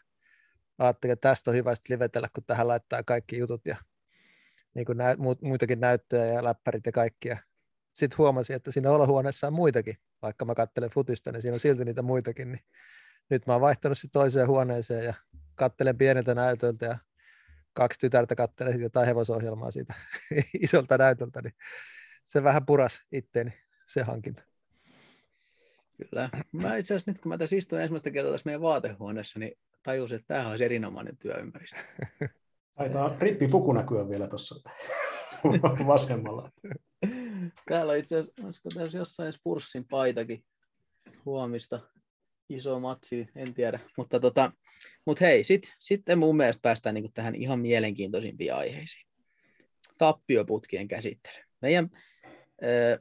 [0.77, 3.75] ajattelin, että tästä on hyvä livetellä, kun tähän laittaa kaikki jutut ja
[4.73, 7.37] niin kuin nä- muitakin näyttöjä ja läppärit ja kaikkia
[7.93, 11.85] sitten huomasin, että siinä olohuoneessa on muitakin, vaikka mä katselen futista, niin siinä on silti
[11.85, 12.61] niitä muitakin, niin
[13.29, 15.13] nyt mä oon vaihtanut sitten toiseen huoneeseen ja
[15.55, 16.97] kattelen pieneltä näytöltä ja
[17.73, 19.93] kaksi tytärtä kattelee jotain hevosohjelmaa siitä
[20.61, 21.53] isolta näytöltä, niin
[22.25, 23.53] se vähän puras itteeni
[23.87, 24.43] se hankinta.
[25.97, 26.29] Kyllä.
[26.51, 30.15] Mä itse asiassa nyt, kun mä tässä istun ensimmäistä kertaa tässä meidän vaatehuoneessa, niin tajusin,
[30.15, 31.79] että tämä olisi erinomainen työympäristö.
[32.75, 34.69] Taitaa rippipuku näkyä vielä tuossa
[35.87, 36.51] vasemmalla.
[37.69, 40.43] Täällä on itse asiassa, olisiko tässä jossain Spurssin paitakin
[41.25, 41.79] huomista.
[42.49, 43.79] Iso matsi, en tiedä.
[43.97, 44.51] Mutta, tota,
[45.05, 49.05] mutta hei, sitten sit mun mielestä päästään niinku tähän ihan mielenkiintoisimpiin aiheisiin.
[49.97, 51.43] Tappioputkien käsittely.
[51.61, 51.89] Meidän,
[52.63, 52.99] äh,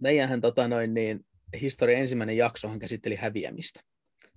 [0.00, 1.26] meidänhän tota noin, niin,
[1.60, 3.80] historian ensimmäinen jaksohan käsitteli häviämistä.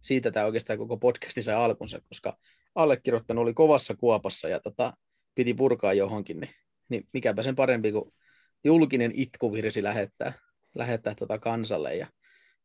[0.01, 2.37] Siitä tämä oikeastaan koko podcasti sai alkunsa, koska
[2.75, 4.93] allekirjoittanut oli kovassa kuopassa ja tota,
[5.35, 6.49] piti purkaa johonkin, niin,
[6.89, 8.13] niin mikäpä sen parempi kuin
[8.63, 10.33] julkinen itkuvirsi lähettää,
[10.75, 11.95] lähettää tota kansalle.
[11.95, 12.07] Ja,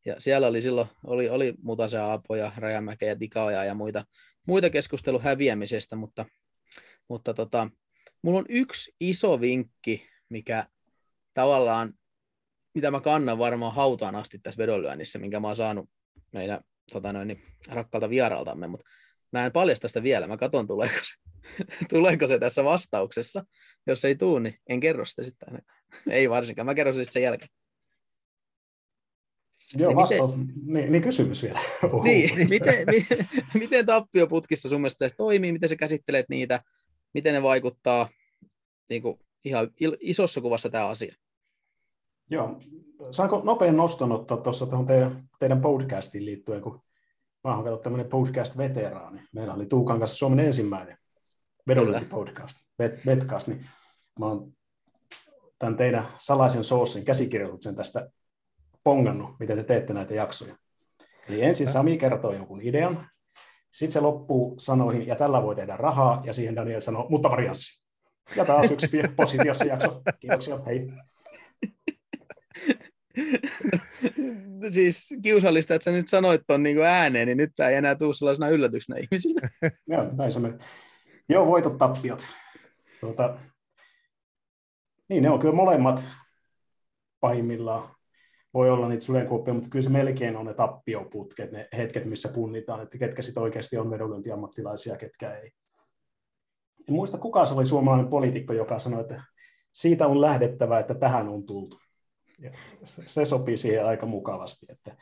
[0.06, 2.00] ja siellä oli silloin, oli, oli Mutasen
[2.56, 4.04] Rajamäke ja Tikaoja ja muita,
[4.46, 6.24] muita keskustelu häviämisestä, mutta,
[7.08, 7.70] mutta tota,
[8.22, 10.66] mulla on yksi iso vinkki, mikä
[11.34, 11.92] tavallaan,
[12.74, 15.90] mitä mä kannan varmaan hautaan asti tässä vedonlyönnissä, minkä mä oon saanut
[16.32, 16.60] meidän
[16.92, 18.86] tota noin, niin, rakkaalta vieraltamme, mutta
[19.32, 21.14] mä en paljasta sitä vielä, mä katson tuleeko se,
[21.94, 23.44] tuleeko se tässä vastauksessa.
[23.86, 25.78] Jos ei tule, niin en kerro sitä sitten ainakaan.
[26.10, 27.50] Ei varsinkaan, mä kerron sitten sen jälkeen.
[29.76, 31.60] Joo, niin vastaus, miten, niin, niin kysymys vielä.
[31.84, 36.62] Oho, niin, miten, miten, miten tappioputkissa sun mielestä toimii, miten sä käsittelet niitä,
[37.14, 38.08] miten ne vaikuttaa
[38.88, 41.14] niin kuin ihan isossa kuvassa tämä asia?
[42.30, 42.58] Joo,
[43.10, 46.82] saanko nopean noston ottaa tuossa tuohon teidän, teidän podcastiin liittyen, kun
[47.44, 49.20] mä oon tämmöinen podcast-veteraani.
[49.32, 50.98] Meillä oli Tuukan kanssa Suomen ensimmäinen
[51.68, 52.56] vedonlyöntipodcast,
[53.06, 53.66] Vetcast, niin
[54.20, 54.52] mä oon
[55.58, 58.10] tämän teidän salaisen soossin käsikirjoituksen tästä
[58.84, 60.56] pongannut, miten te teette näitä jaksoja.
[61.28, 63.08] Eli ensin Sami kertoo jonkun idean,
[63.70, 67.84] sitten se loppuu sanoihin, ja tällä voi tehdä rahaa, ja siihen Daniel sanoo, mutta varianssi.
[68.36, 70.02] Ja taas yksi positiossa jakso.
[70.20, 70.92] Kiitoksia, hei.
[74.74, 78.14] siis kiusallista, että sä nyt sanoit ton niin ääneen, niin nyt tämä ei enää tule
[78.14, 79.40] sellaisena yllätyksenä ihmisille.
[79.86, 80.40] Joo, näin se.
[81.28, 82.22] Joo, voitot, tappiot.
[83.00, 83.38] Tuota,
[85.08, 86.08] niin, ne on kyllä molemmat
[87.20, 87.94] pahimmillaan.
[88.54, 92.82] Voi olla niitä sudenkuoppia, mutta kyllä se melkein on ne tappioputket, ne hetket, missä punnitaan,
[92.82, 95.50] että ketkä sitten oikeasti on vedonlyöntiammattilaisia, ketkä ei.
[96.88, 99.22] En muista, kuka se oli suomalainen poliitikko, joka sanoi, että
[99.72, 101.80] siitä on lähdettävä, että tähän on tultu.
[102.38, 102.50] Ja
[102.82, 104.66] se sopii siihen aika mukavasti.
[104.68, 104.96] Että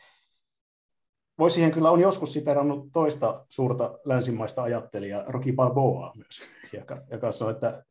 [1.39, 7.33] voi siihen kyllä on joskus siterannut toista suurta länsimaista ajattelijaa, Rocky Balboa myös, joka, joka
[7.33, 7.85] sanoi, että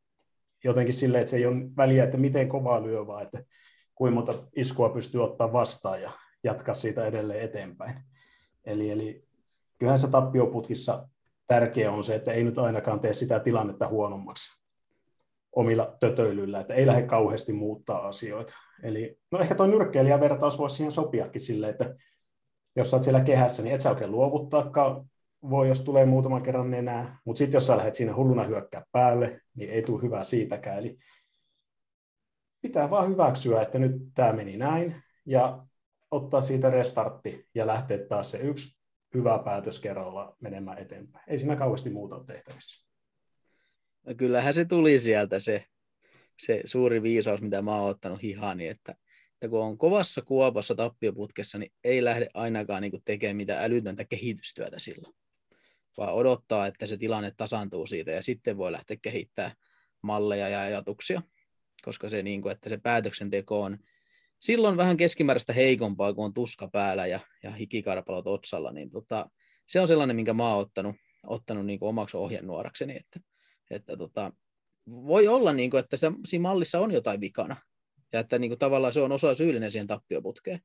[0.64, 3.44] jotenkin silleen, että se ei ole väliä, että miten kovaa lyö, vaan että
[3.96, 6.12] kuinka monta iskua pystyy ottaa vastaan ja,
[6.44, 7.96] jatkaa siitä edelleen eteenpäin.
[8.64, 9.28] Eli, eli
[9.80, 11.08] kyllähän se tappioputkissa
[11.48, 14.65] tärkeä on se, että ei nyt ainakaan tee sitä tilannetta huonommaksi
[15.56, 18.54] omilla tötöilyillä, että ei lähde kauheasti muuttaa asioita.
[18.84, 19.68] Eli no ehkä tuo
[20.20, 21.96] vertaus voisi siihen sopiakin sille, että
[22.76, 25.10] jos sä oot siellä kehässä, niin et sä oikein luovuttaakaan
[25.50, 29.42] voi, jos tulee muutaman kerran enää, mutta sitten jos sä lähdet siinä hulluna hyökkää päälle,
[29.56, 30.78] niin ei tule hyvää siitäkään.
[30.78, 30.98] Eli
[32.62, 35.66] pitää vaan hyväksyä, että nyt tämä meni näin, ja
[36.12, 38.80] ottaa siitä restartti ja lähteä taas se yksi
[39.14, 41.26] hyvä päätös kerralla menemään eteenpäin.
[41.28, 42.85] Ei siinä kauheasti muuta ole tehtävissä.
[44.06, 45.66] No kyllähän se tuli sieltä se,
[46.40, 48.96] se suuri viisaus, mitä mä oon ottanut hihani, että,
[49.34, 54.80] että kun on kovassa kuopassa tappioputkessa, niin ei lähde ainakaan niin tekemään mitään älytöntä kehitystyötä
[54.80, 55.16] silloin,
[55.98, 59.56] vaan odottaa, että se tilanne tasantuu siitä ja sitten voi lähteä kehittämään
[60.02, 61.22] malleja ja ajatuksia,
[61.82, 63.78] koska se, niin kuin, että se päätöksenteko on
[64.40, 69.30] silloin vähän keskimääräistä heikompaa, kun on tuska päällä ja, ja hikikarpalot otsalla, niin tota,
[69.68, 70.96] se on sellainen, minkä mä oon ottanut,
[71.28, 73.20] ottanut niin omaksi ohjenuorakseni, että,
[73.72, 74.32] että tota,
[74.90, 77.58] voi olla, niin kuin, että se, siinä mallissa on jotain vikana,
[78.14, 80.60] ja että niin kuin, tavallaan se on osa syyllinen siihen tappioputkeen,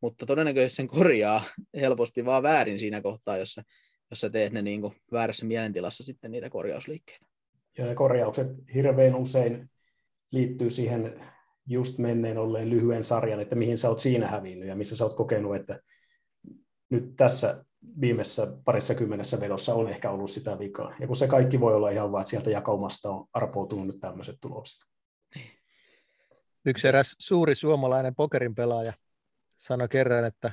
[0.00, 1.42] mutta todennäköisesti sen korjaa
[1.80, 3.62] helposti vaan väärin siinä kohtaa, jossa,
[4.10, 7.26] jossa teet ne niin kuin, väärässä mielentilassa sitten niitä korjausliikkeitä.
[7.78, 9.70] Ja ne korjaukset hirveän usein
[10.32, 11.20] liittyy siihen
[11.66, 15.14] just menneen olleen lyhyen sarjan, että mihin sä oot siinä hävinnyt ja missä sä oot
[15.14, 15.80] kokenut, että
[16.90, 17.64] nyt tässä
[18.00, 20.94] viimeisessä parissa kymmenessä vedossa on ehkä ollut sitä vikaa.
[21.00, 24.36] Ja kun se kaikki voi olla ihan vaan, että sieltä jakaumasta on arpoutunut nyt tämmöiset
[24.40, 24.80] tulokset.
[26.66, 28.92] Yksi eräs suuri suomalainen pokerin pelaaja
[29.56, 30.50] sanoi kerran, että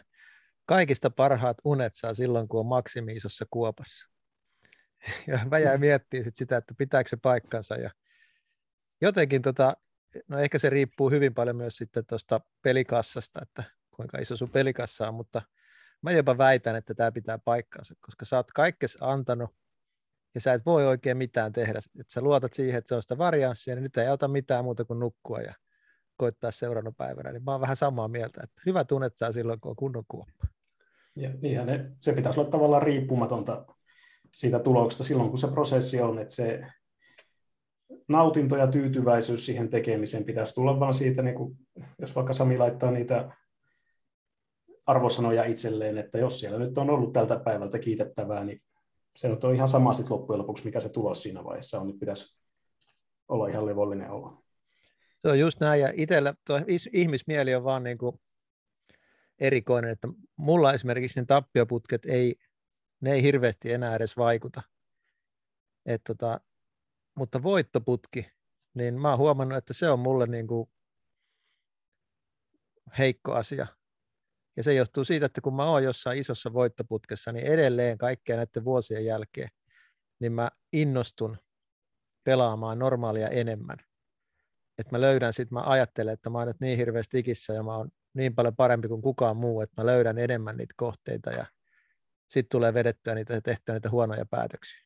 [0.65, 4.09] kaikista parhaat unet saa silloin, kun on maksimi isossa kuopassa.
[5.27, 7.75] Ja mä jäin miettimään sit sitä, että pitääkö se paikkansa.
[7.75, 7.89] Ja
[9.01, 9.77] jotenkin tota,
[10.27, 13.63] no ehkä se riippuu hyvin paljon myös sitten tuosta pelikassasta, että
[13.95, 15.41] kuinka iso sun pelikassa on, mutta
[16.01, 19.49] mä jopa väitän, että tämä pitää paikkansa, koska sä oot kaikkes antanut
[20.35, 21.79] ja sä et voi oikein mitään tehdä.
[21.99, 24.85] Että sä luotat siihen, että se on sitä varianssia, niin nyt ei auta mitään muuta
[24.85, 25.53] kuin nukkua ja
[26.17, 27.31] koittaa seuraavana päivänä.
[27.31, 30.47] Niin mä oon vähän samaa mieltä, että hyvä tunnet saa silloin, kun on kunnon kuoppa.
[31.15, 33.65] Ja niinhän ne, se pitäisi olla tavallaan riippumatonta
[34.31, 36.61] siitä tuloksesta silloin, kun se prosessi on, että se
[38.09, 41.57] nautinto ja tyytyväisyys siihen tekemiseen pitäisi tulla vaan siitä, niin kuin,
[41.99, 43.31] jos vaikka Sami laittaa niitä
[44.85, 48.61] arvosanoja itselleen, että jos siellä nyt on ollut tältä päivältä kiitettävää, niin
[49.15, 51.99] se nyt on ihan sama sitten loppujen lopuksi, mikä se tulos siinä vaiheessa on, nyt
[51.99, 52.37] pitäisi
[53.27, 54.43] olla ihan levollinen olo.
[55.21, 56.61] Se on just näin, ja itsellä tuo
[56.93, 58.21] ihmismieli on vaan niin kuin
[59.39, 62.35] erikoinen, että mulla esimerkiksi ne tappioputket ei,
[63.01, 64.61] ne ei hirveästi enää edes vaikuta.
[65.85, 66.39] Et tota,
[67.15, 68.31] mutta voittoputki,
[68.73, 70.69] niin mä oon huomannut, että se on mulle niin kuin
[72.97, 73.67] heikko asia.
[74.57, 78.65] Ja se johtuu siitä, että kun mä oon jossain isossa voittoputkessa, niin edelleen kaikkea näiden
[78.65, 79.49] vuosien jälkeen,
[80.19, 81.37] niin mä innostun
[82.23, 83.77] pelaamaan normaalia enemmän.
[84.77, 87.77] Että mä löydän sitten, mä ajattelen, että mä oon nyt niin hirveästi ikissä ja mä
[87.77, 91.45] oon niin paljon parempi kuin kukaan muu, että mä löydän enemmän niitä kohteita ja
[92.27, 94.81] sitten tulee vedettyä niitä ja tehtyä niitä huonoja päätöksiä.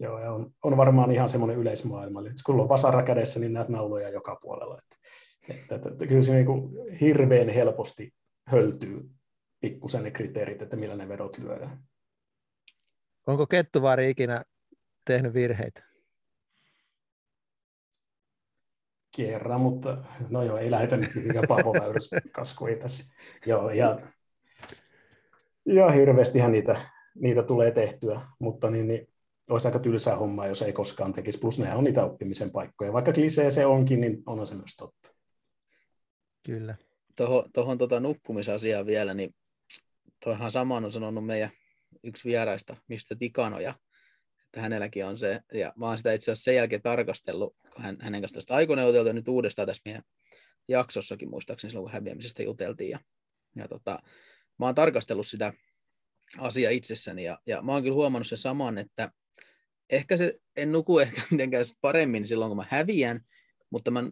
[0.00, 2.20] Joo, ja on, on varmaan ihan semmoinen yleismaailma.
[2.20, 4.78] Eli kun on vasara kädessä, niin näet nauloja joka puolella.
[4.78, 4.96] Että,
[5.48, 8.14] että, että, että kyllä se niin kuin hirveän helposti
[8.46, 9.10] höltyy
[9.60, 11.78] pikkusen ne kriteerit, että millä ne vedot lyödään.
[13.26, 14.44] Onko Kettuvaari ikinä
[15.04, 15.84] tehnyt virheitä?
[19.16, 23.14] Kerran, mutta no joo, ei lähdetä nyt mihinkään pavoväyryskaskuihin tässä.
[23.46, 24.12] Joo, ihan,
[25.66, 26.80] ihan hirveästihän niitä,
[27.14, 29.08] niitä tulee tehtyä, mutta niin, niin
[29.50, 31.38] olisi aika tylsää hommaa, jos ei koskaan tekisi.
[31.38, 32.92] Plus nehän on niitä oppimisen paikkoja.
[32.92, 35.14] Vaikka klisee se onkin, niin on se myös totta.
[36.42, 36.74] Kyllä.
[37.16, 39.34] Tuohon, tuohon tuota nukkumisasiaan vielä, niin
[40.24, 41.50] tuohan samaan on sanonut meidän
[42.02, 43.74] yksi vieraista, mistä Tikanoja,
[44.44, 47.96] että hänelläkin on se, ja mä oon sitä itse asiassa sen jälkeen tarkastellut, kun hän,
[48.00, 48.60] hänen kanssa tästä
[49.06, 50.02] ja nyt uudestaan tässä meidän
[50.68, 53.00] jaksossakin muistaakseni silloin, kun häviämisestä juteltiin, ja,
[53.56, 54.02] ja tota,
[54.58, 55.52] mä oon tarkastellut sitä
[56.38, 59.12] asiaa itsessäni, ja, ja mä oon kyllä huomannut sen saman, että
[59.90, 63.20] ehkä se, en nuku ehkä mitenkään paremmin silloin, kun mä häviän,
[63.70, 64.04] mutta mä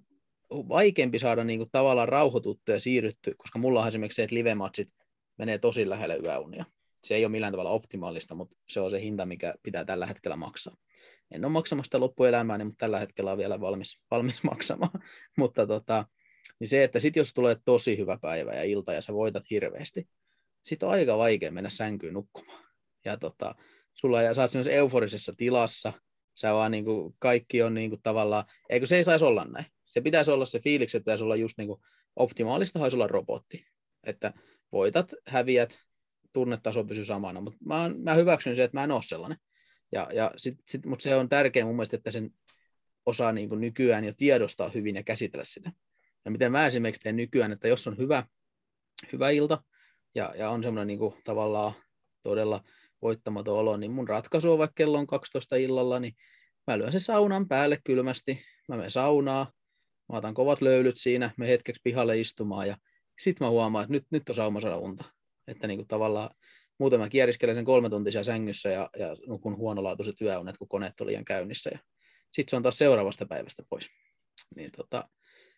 [0.51, 4.89] vaikeampi saada niin kuin, tavallaan rauhoituttu ja siirrytty, koska mulla on esimerkiksi se, että live-matsit
[5.39, 6.65] menee tosi lähelle yöunia.
[7.05, 10.37] Se ei ole millään tavalla optimaalista, mutta se on se hinta, mikä pitää tällä hetkellä
[10.37, 10.77] maksaa.
[11.31, 15.03] En ole maksamassa loppuelämääni, mutta tällä hetkellä on vielä valmis, valmis maksamaan.
[15.37, 16.07] mutta tota,
[16.61, 20.09] niin se, että sit jos tulee tosi hyvä päivä ja ilta ja sä voitat hirveästi,
[20.63, 22.65] sit on aika vaikea mennä sänkyyn nukkumaan.
[23.05, 23.55] Ja tota,
[23.95, 25.93] sulla ja sä oot euforisessa tilassa,
[26.35, 29.67] sä vaan niin kuin, kaikki on niin kuin, tavallaan, eikö se ei saisi olla näin.
[29.91, 31.81] Se pitäisi olla se fiiliksi, että pitäisi olla just niin kuin,
[32.17, 33.67] optimaalista, haisi olla robotti.
[34.05, 34.33] että
[34.73, 35.79] voitat, häviät,
[36.33, 39.39] tunnetaso pysyy samana, mutta mä, mä hyväksyn se, että mä en ole sellainen.
[39.93, 42.31] Ja, ja sit, sit, mutta se on tärkeää mun mielestä, että sen
[43.07, 45.73] osaa niin kuin nykyään jo tiedostaa hyvin ja käsitellä sitä.
[46.25, 48.27] Ja miten mä esimerkiksi teen nykyään, että jos on hyvä,
[49.13, 49.63] hyvä ilta
[50.15, 51.73] ja, ja on semmoinen niin kuin, tavallaan
[52.23, 52.65] todella
[53.03, 56.15] voittamaton olo, niin mun ratkaisu on vaikka kello on 12 illalla, niin
[56.67, 59.53] mä lyön sen saunan päälle kylmästi, mä menen saunaa,
[60.11, 62.77] mä otan kovat löylyt siinä, me hetkeksi pihalle istumaan ja
[63.21, 65.05] sitten mä huomaan, että nyt, nyt on sauma saada unta.
[65.49, 66.31] Että niin kuin tavallaan
[66.79, 71.07] muuten mä kieriskelen sen kolme tuntia sängyssä ja, ja nukun huonolaatuiset yöunet, kun koneet on
[71.07, 71.71] liian käynnissä.
[71.73, 71.79] Ja
[72.31, 73.89] sitten se on taas seuraavasta päivästä pois.
[74.57, 75.09] Niin tota,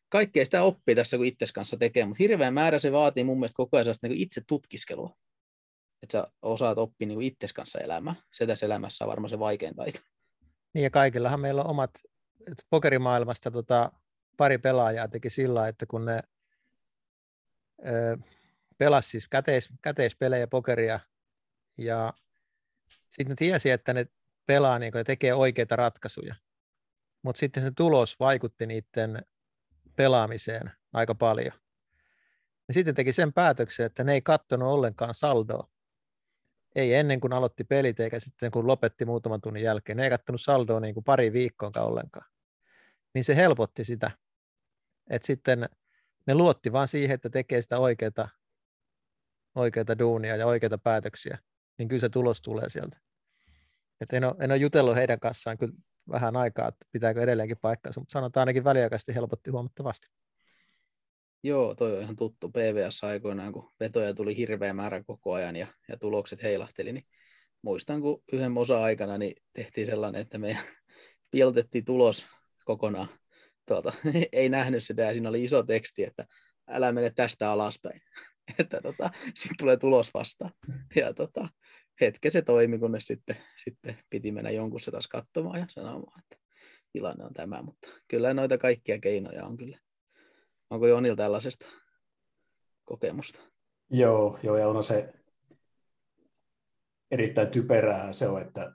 [0.08, 3.56] kaikkea sitä oppii tässä, kun itses kanssa tekee, mutta hirveän määrä se vaatii mun mielestä
[3.56, 5.16] koko ajan niin itse tutkiskelua.
[6.02, 8.14] Että sä osaat oppia niin itses kanssa elämää.
[8.32, 9.98] Se tässä elämässä on varmaan se vaikein taito.
[10.74, 11.90] Niin ja kaikillahan meillä on omat,
[12.70, 13.92] pokerimaailmasta tota,
[14.36, 16.22] pari pelaajaa teki sillä, että kun ne
[17.86, 18.18] ö,
[18.78, 21.00] pelasi siis käteis, käteispelejä, pokeria,
[21.78, 22.12] ja
[23.08, 24.06] sitten ne tiesi, että ne
[24.46, 26.34] pelaa niin ja tekee oikeita ratkaisuja.
[27.22, 29.22] Mutta sitten se tulos vaikutti niiden
[29.96, 31.52] pelaamiseen aika paljon.
[32.68, 35.68] Ja sitten teki sen päätöksen, että ne ei katsonut ollenkaan saldoa.
[36.74, 39.96] Ei ennen kuin aloitti pelit, eikä sitten kun lopetti muutaman tunnin jälkeen.
[39.96, 42.31] Ne ei katsonut saldoa niin pari viikkoa ollenkaan.
[43.14, 44.10] Niin se helpotti sitä.
[45.10, 45.68] Että sitten
[46.26, 48.28] ne luotti vaan siihen, että tekee sitä oikeita,
[49.54, 51.38] oikeita duunia ja oikeita päätöksiä.
[51.78, 53.00] Niin kyllä se tulos tulee sieltä.
[54.00, 55.74] Et en, ole, en ole jutellut heidän kanssaan kyllä
[56.08, 60.08] vähän aikaa, että pitääkö edelleenkin paikkansa, mutta sanotaan ainakin väliaikaisesti helpotti huomattavasti.
[61.42, 65.66] Joo, toi on ihan tuttu PVS aikoinaan, kun vetoja tuli hirveä määrä koko ajan ja,
[65.88, 67.06] ja tulokset heilahteli, niin
[67.62, 70.58] muistan, kun yhden osa aikana niin tehtiin sellainen, että me
[71.30, 72.26] piiltettiin tulos
[72.64, 73.08] kokonaan.
[73.68, 73.92] Tuota,
[74.32, 76.26] ei nähnyt sitä ja siinä oli iso teksti, että
[76.68, 78.02] älä mene tästä alaspäin.
[78.58, 80.52] että tota, sitten tulee tulos vastaan.
[80.96, 81.48] Ja tota,
[82.00, 86.44] hetken se toimi, kunnes sitten, sitten piti mennä jonkun se taas katsomaan ja sanomaan, että
[86.92, 89.78] tilanne on tämä, mutta kyllä noita kaikkia keinoja on kyllä.
[90.70, 91.66] Onko Jonil tällaisesta
[92.84, 93.38] kokemusta?
[93.90, 95.12] Joo, joo ja on se
[97.10, 98.72] erittäin typerää se on, että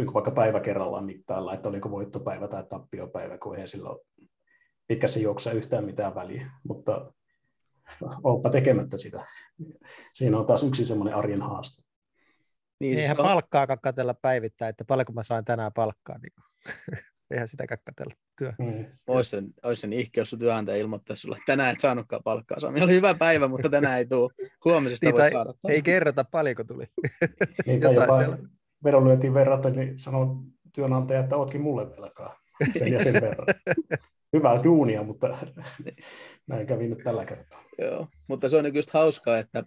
[0.00, 3.98] niin vaikka päivä kerrallaan mittailla, että oliko voittopäivä tai tappiopäivä, kun eihän silloin
[4.86, 7.12] pitkässä juoksussa yhtään mitään väliä, mutta
[8.24, 9.24] oppa tekemättä sitä.
[10.12, 11.82] Siinä on taas yksi semmoinen arjen haaste.
[12.80, 13.26] Niin, Eihän on...
[13.26, 16.18] palkkaa katsella päivittäin, että paljonko mä sain tänään palkkaa.
[16.18, 16.32] Niin
[17.30, 18.52] eihän sitä katsella työ.
[18.58, 18.86] Mm.
[19.06, 22.60] Olisi sen, olisi sen ihke, jos työnantaja ilmoittaa sulle, että tänään et saanutkaan palkkaa.
[22.60, 24.30] Sami oli hyvä päivä, mutta tänään ei tule.
[24.64, 25.52] Huomisesta niin, voit saada.
[25.68, 26.84] Ei kerrota paljonko tuli.
[27.66, 28.06] Niin, jopa
[28.84, 30.36] vedonlyöntiin verrattuna, niin sanoo
[30.74, 32.36] työnantaja, että ootkin mulle velkaa
[32.78, 33.46] sen ja sen verran.
[34.36, 35.38] Hyvää duunia, mutta
[36.46, 37.62] näin kävi nyt tällä kertaa.
[37.78, 39.64] Joo, mutta se on niin just hauskaa, että,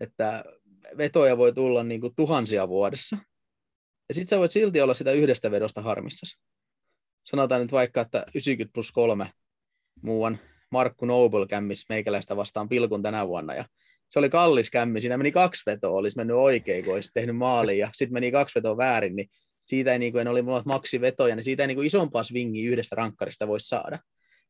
[0.00, 0.44] että
[0.98, 3.16] vetoja voi tulla niin kuin tuhansia vuodessa.
[4.08, 6.40] Ja sitten sä voit silti olla sitä yhdestä vedosta harmissasi.
[7.24, 9.30] Sanotaan nyt vaikka, että 90 plus 3
[10.02, 10.38] muuan
[10.70, 13.54] Markku Noble kämmis meikäläistä vastaan pilkun tänä vuonna.
[13.54, 13.64] Ja
[14.08, 17.78] se oli kallis kämmi, siinä meni kaksi vetoa, olisi mennyt oikein, kun olisi tehnyt maaliin,
[17.78, 19.28] ja sitten meni kaksi vetoa väärin, niin
[19.64, 22.70] siitä ei, niin kuin, en oli mulla maksivetoja, niin siitä ei niin kuin isompaa swingia
[22.70, 23.98] yhdestä rankkarista voisi saada.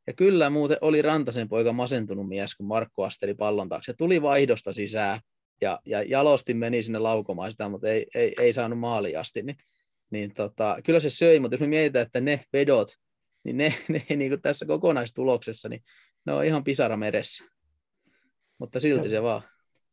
[0.07, 3.95] Ja kyllä muuten oli Rantasen poika masentunut mies, kun Markku asteli pallon taakse.
[3.99, 5.21] Tuli vaihdosta sisään,
[5.61, 9.57] ja, ja jalosti meni sinne laukomaan sitä, mutta ei, ei, ei saanut maaliin asti, niin,
[10.11, 12.89] niin tota, kyllä se söi, mutta jos me mietitään, että ne vedot,
[13.45, 15.81] niin ne, ne niin kuin tässä kokonaistuloksessa, niin
[16.27, 17.45] ne on ihan pisara meressä.
[18.59, 19.43] Mutta silti se vaan.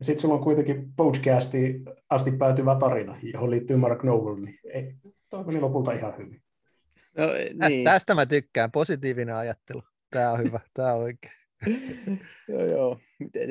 [0.01, 4.95] Sitten sulla on kuitenkin podcasti asti päätyvä tarina, johon liittyy Mark Noble, niin ei,
[5.29, 6.41] toimi lopulta ihan hyvin.
[7.17, 7.57] No, niin.
[7.57, 9.83] tästä, tästä mä tykkään, positiivinen ajattelu.
[10.09, 11.33] Tämä on hyvä, tämä on oikein.
[12.47, 12.99] joo, joo.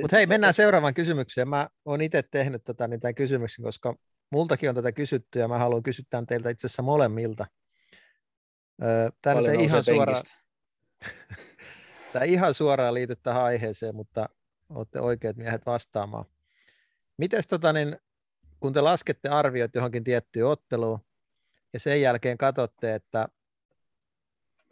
[0.00, 1.48] Mutta hei, mennään seuraavaan kysymykseen.
[1.48, 3.94] Mä oon itse tehnyt tota, niin tämän kysymyksen, koska
[4.30, 7.46] multakin on tätä kysytty ja mä haluan kysyä teiltä itse asiassa molemmilta.
[9.22, 10.22] Tämä ei ihan suoraan,
[12.12, 14.28] tämä ihan suoraan liity tähän aiheeseen, mutta
[14.70, 16.24] olette oikeat miehet vastaamaan.
[17.16, 17.96] Miten tota, niin,
[18.60, 21.00] kun te laskette arviot johonkin tiettyyn otteluun
[21.72, 23.28] ja sen jälkeen katsotte, että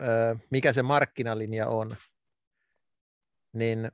[0.03, 1.96] ö, mikä se markkinalinja on,
[3.53, 3.90] niin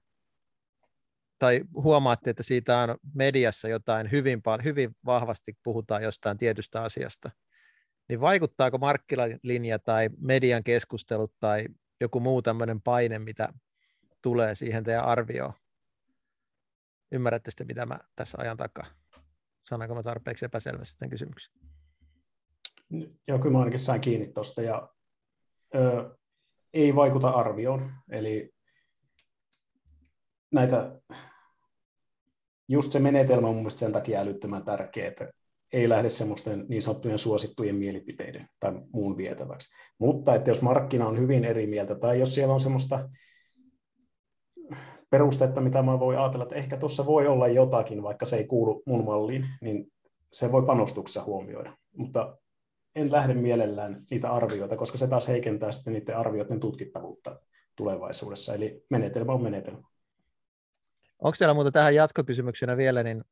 [1.38, 7.30] tai huomaatte, että siitä on mediassa jotain hyvin, hyvin vahvasti puhutaan jostain tietystä asiasta,
[8.08, 11.66] niin vaikuttaako markkinalinja tai median keskustelut tai
[12.00, 13.48] joku muu tämmöinen paine, mitä
[14.22, 15.52] tulee siihen teidän arvioon?
[17.12, 18.86] Ymmärrätte sitten, mitä mä tässä ajan takaa?
[19.68, 21.54] Sanoinko mä tarpeeksi epäselvästi tämän kysymyksen?
[23.28, 24.62] Joo, kyllä mä ainakin sain kiinni tuosta.
[24.62, 24.88] Ja,
[25.74, 26.16] ö,
[26.72, 27.92] ei vaikuta arvioon.
[28.10, 28.54] Eli
[30.52, 31.00] näitä
[32.68, 35.32] just se menetelmä on mun sen takia älyttömän tärkeä, että
[35.72, 39.68] ei lähde semmoisten niin sanottujen suosittujen mielipiteiden tai muun vietäväksi.
[39.98, 43.08] Mutta että jos markkina on hyvin eri mieltä tai jos siellä on semmoista
[45.14, 48.82] perustetta, mitä mä voin ajatella, että ehkä tuossa voi olla jotakin, vaikka se ei kuulu
[48.86, 49.92] mun malliin, niin
[50.32, 51.76] se voi panostuksessa huomioida.
[51.96, 52.36] Mutta
[52.94, 57.40] en lähde mielellään niitä arvioita, koska se taas heikentää sitten niiden arvioiden tutkittavuutta
[57.76, 58.54] tulevaisuudessa.
[58.54, 59.88] Eli menetelmä on menetelmä.
[61.18, 63.24] Onko teillä muuta tähän jatkokysymyksenä vielä, niin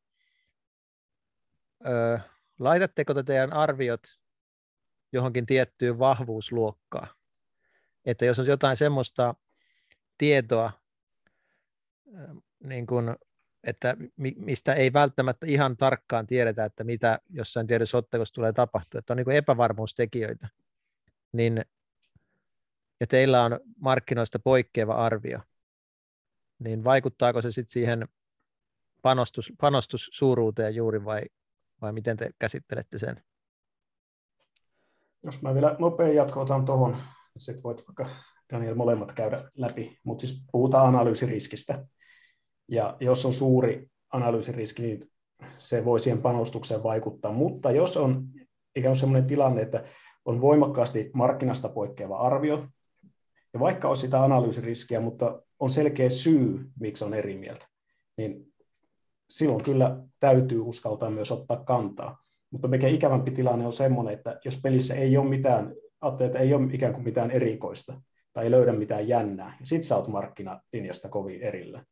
[1.87, 2.19] öö,
[2.59, 4.03] laitatteko te teidän arviot
[5.13, 7.09] johonkin tiettyyn vahvuusluokkaan?
[8.05, 9.35] Että jos on jotain semmoista
[10.19, 10.82] tietoa,
[12.65, 13.17] niin kun,
[13.65, 13.97] että
[14.37, 19.17] mistä ei välttämättä ihan tarkkaan tiedetä, että mitä jossain tietyssä ottekossa tulee tapahtua, että on
[19.17, 20.49] niin epävarmuustekijöitä,
[21.33, 21.65] niin
[23.01, 25.41] ja teillä on markkinoista poikkeava arvio,
[26.59, 28.09] niin vaikuttaako se sitten siihen
[29.03, 31.23] panostus, panostussuuruuteen juuri vai,
[31.81, 33.23] vai miten te käsittelette sen?
[35.23, 36.97] Jos mä vielä nopein jatko otan tuohon,
[37.39, 38.07] sitten voit vaikka
[38.53, 41.87] Daniel molemmat käydä läpi, mutta siis puhutaan analyysiriskistä.
[42.69, 45.11] Ja jos on suuri analyysiriski, niin
[45.57, 47.33] se voi siihen panostukseen vaikuttaa.
[47.33, 48.29] Mutta jos on
[48.77, 49.85] ikään kuin sellainen tilanne, että
[50.25, 52.67] on voimakkaasti markkinasta poikkeava arvio,
[53.55, 57.67] ja vaikka olisi sitä analyysiriskiä, mutta on selkeä syy, miksi on eri mieltä,
[58.17, 58.53] niin
[59.31, 62.19] silloin kyllä täytyy uskaltaa myös ottaa kantaa.
[62.51, 65.75] Mutta mikä ikävämpi tilanne on semmoinen, että jos pelissä ei ole mitään,
[66.21, 68.03] että ei ole ikään kuin mitään erikoista,
[68.33, 71.85] tai ei löydä mitään jännää, ja sit sä oot markkinalinjasta kovin erillä,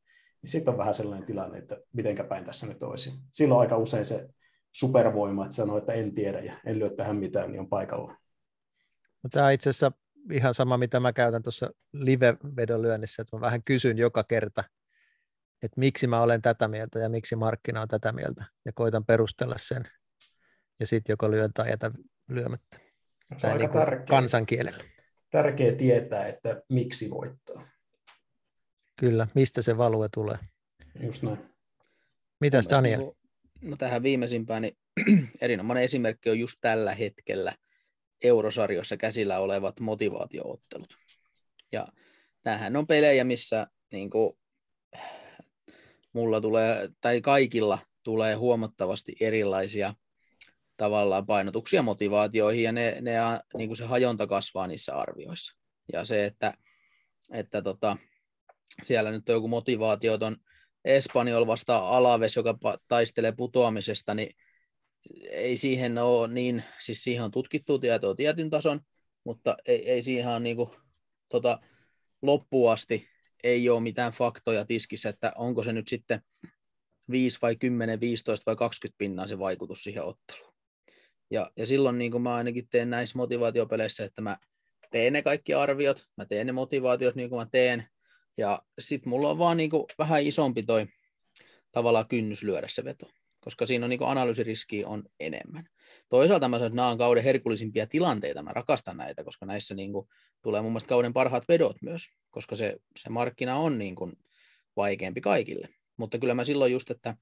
[0.43, 3.13] niin sitten on vähän sellainen tilanne, että mitenkä päin tässä nyt olisi.
[3.33, 4.29] Silloin aika usein se
[4.73, 8.17] supervoima, että sanoo, että en tiedä ja en lyö tähän mitään, niin on paikalla.
[9.23, 9.93] No, tämä on itse asiassa
[10.33, 14.65] ihan sama, mitä mä käytän tuossa live-vedonlyönnissä, että mä vähän kysyn joka kerta,
[15.63, 19.55] että miksi mä olen tätä mieltä ja miksi markkina on tätä mieltä, ja koitan perustella
[19.59, 19.85] sen,
[20.81, 21.91] ja sitten joko lyön tai jätä
[22.29, 22.79] lyömättä.
[23.37, 24.85] Se on aika niin tärkeä, kansankielellä.
[25.31, 27.69] Tärkeä tietää, että miksi voittaa.
[29.01, 30.39] Kyllä, mistä se value tulee.
[31.03, 31.39] Just näin.
[32.41, 33.01] Mitäs Daniel?
[33.01, 34.77] Niin no tähän viimeisimpään, niin
[35.41, 37.55] erinomainen esimerkki on just tällä hetkellä
[38.25, 40.95] eurosarjossa käsillä olevat motivaatioottelut.
[41.73, 41.89] Ja
[42.45, 44.39] näähän on pelejä, missä niin kuin,
[46.13, 49.95] mulla tulee, tai kaikilla tulee huomattavasti erilaisia
[50.77, 53.15] tavallaan painotuksia motivaatioihin, ja ne, ne,
[53.57, 55.59] niin kuin se hajonta kasvaa niissä arvioissa.
[55.93, 56.55] Ja se, että,
[57.33, 57.97] että tota,
[58.83, 60.37] siellä nyt on joku motivaatioton
[60.85, 62.59] Espanjol vasta Alaves, joka
[62.89, 64.37] taistelee putoamisesta, niin
[65.31, 68.81] ei siihen ole niin, siis siihen on tutkittu tietoa tietyn tason,
[69.25, 70.71] mutta ei, ei siihen ole niin kuin,
[71.29, 71.61] tota,
[72.23, 73.09] loppuun asti
[73.45, 76.23] ei ole mitään faktoja tiskissä, että onko se nyt sitten
[77.11, 80.55] 5 vai 10, 15 vai 20 pinnaa se vaikutus siihen otteluun.
[81.31, 84.39] Ja, ja silloin niin kuin mä ainakin teen näissä motivaatiopeleissä, että mä
[84.91, 87.89] teen ne kaikki arviot, mä teen ne motivaatiot niin kuin mä teen,
[88.37, 90.87] ja sitten mulla on vaan niin kuin vähän isompi toi
[91.73, 93.07] tavallaan kynnys lyödä se veto,
[93.41, 95.69] koska siinä on niin analyysiriski on enemmän.
[96.09, 99.93] Toisaalta mä sanon, että nämä on kauden herkullisimpia tilanteita, mä rakastan näitä, koska näissä niin
[99.93, 100.09] kuin
[100.43, 104.13] tulee mun mielestä kauden parhaat vedot myös, koska se, se markkina on niin kuin
[104.77, 105.69] vaikeampi kaikille.
[105.97, 107.17] Mutta kyllä mä silloin just, että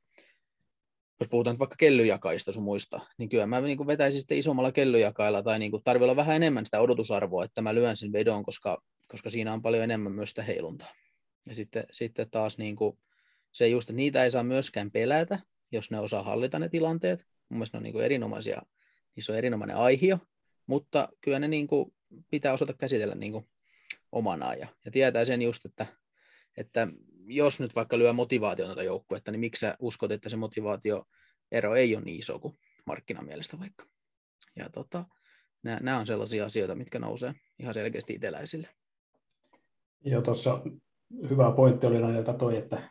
[1.20, 5.58] jos puhutaan vaikka kellyjakaista sun muista, niin kyllä mä niin vetäisin sitten isommalla kellyjakailla tai
[5.58, 9.52] niin tarvii olla vähän enemmän sitä odotusarvoa, että mä lyön sen vedon, koska, koska siinä
[9.52, 10.92] on paljon enemmän myös sitä heiluntaa.
[11.46, 12.98] Ja sitten, sitten taas niin kuin
[13.52, 15.38] se just, että niitä ei saa myöskään pelätä,
[15.72, 17.26] jos ne osaa hallita ne tilanteet.
[17.48, 18.62] Mun mielestä ne on niin kuin erinomaisia,
[19.16, 20.18] niissä on erinomainen aihio,
[20.66, 21.94] mutta kyllä ne niin kuin
[22.30, 23.48] pitää osata käsitellä niin kuin
[24.12, 25.86] omana ja, ja tietää sen just, että,
[26.56, 26.88] että
[27.28, 32.04] jos nyt vaikka lyö motivaatiota joukkuetta, niin miksi sä uskot, että se motivaatioero ei ole
[32.04, 33.84] niin iso kuin markkinamielestä vaikka.
[34.56, 35.04] Ja tota,
[35.62, 38.68] nämä on sellaisia asioita, mitkä nousee ihan selkeästi itseläisille.
[40.04, 40.62] Joo, tuossa
[41.30, 42.90] hyvä pointti oli näiltä toi, että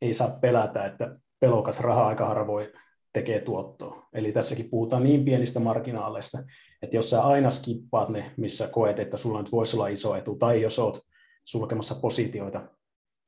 [0.00, 2.68] ei saa pelätä, että pelokas raha aika harvoin
[3.12, 4.08] tekee tuottoa.
[4.12, 6.38] Eli tässäkin puhutaan niin pienistä marginaaleista,
[6.82, 10.36] että jos sä aina skippaat ne, missä koet, että sulla nyt voisi olla iso etu,
[10.36, 11.00] tai jos oot
[11.44, 12.68] sulkemassa positioita,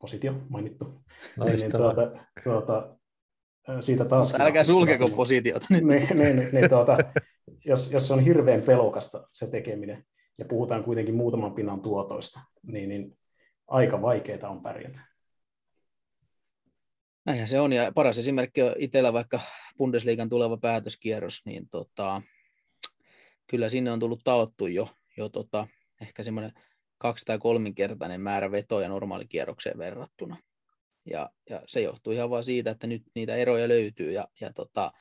[0.05, 0.85] positio mainittu,
[1.45, 2.11] niin, niin tuota,
[2.45, 2.97] tuota,
[3.81, 4.33] siitä taas...
[4.33, 5.85] Mutta älkää sulkeko positiota nyt.
[5.85, 6.99] Niin, niin, niin, niin tuota,
[7.65, 10.05] jos, jos on hirveän pelokasta se tekeminen,
[10.39, 13.19] ja puhutaan kuitenkin muutaman pinnan tuotoista, niin, niin
[13.67, 15.01] aika vaikeaa on pärjätä.
[17.27, 19.41] Näinhän se on, ja paras esimerkki on itsellä vaikka
[19.79, 22.23] Bundesliigan tuleva päätöskierros, niin tota,
[23.47, 25.67] kyllä sinne on tullut taottu jo, jo tota,
[26.01, 26.53] ehkä semmoinen
[27.05, 30.37] kaksi- tai kolminkertainen määrä vetoja normaalikierrokseen verrattuna.
[31.11, 34.13] Ja, ja se johtuu ihan vaan siitä, että nyt niitä eroja löytyy.
[34.13, 34.93] Ja, ja tota,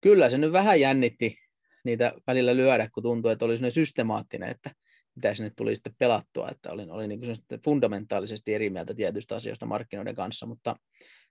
[0.00, 1.38] kyllä se nyt vähän jännitti
[1.84, 4.70] niitä välillä lyödä, kun tuntui, että oli systemaattinen, että
[5.14, 7.20] mitä sinne tuli sitten pelattua, että olin, olin niin
[7.64, 10.76] fundamentaalisesti eri mieltä tietystä asioista markkinoiden kanssa, mutta,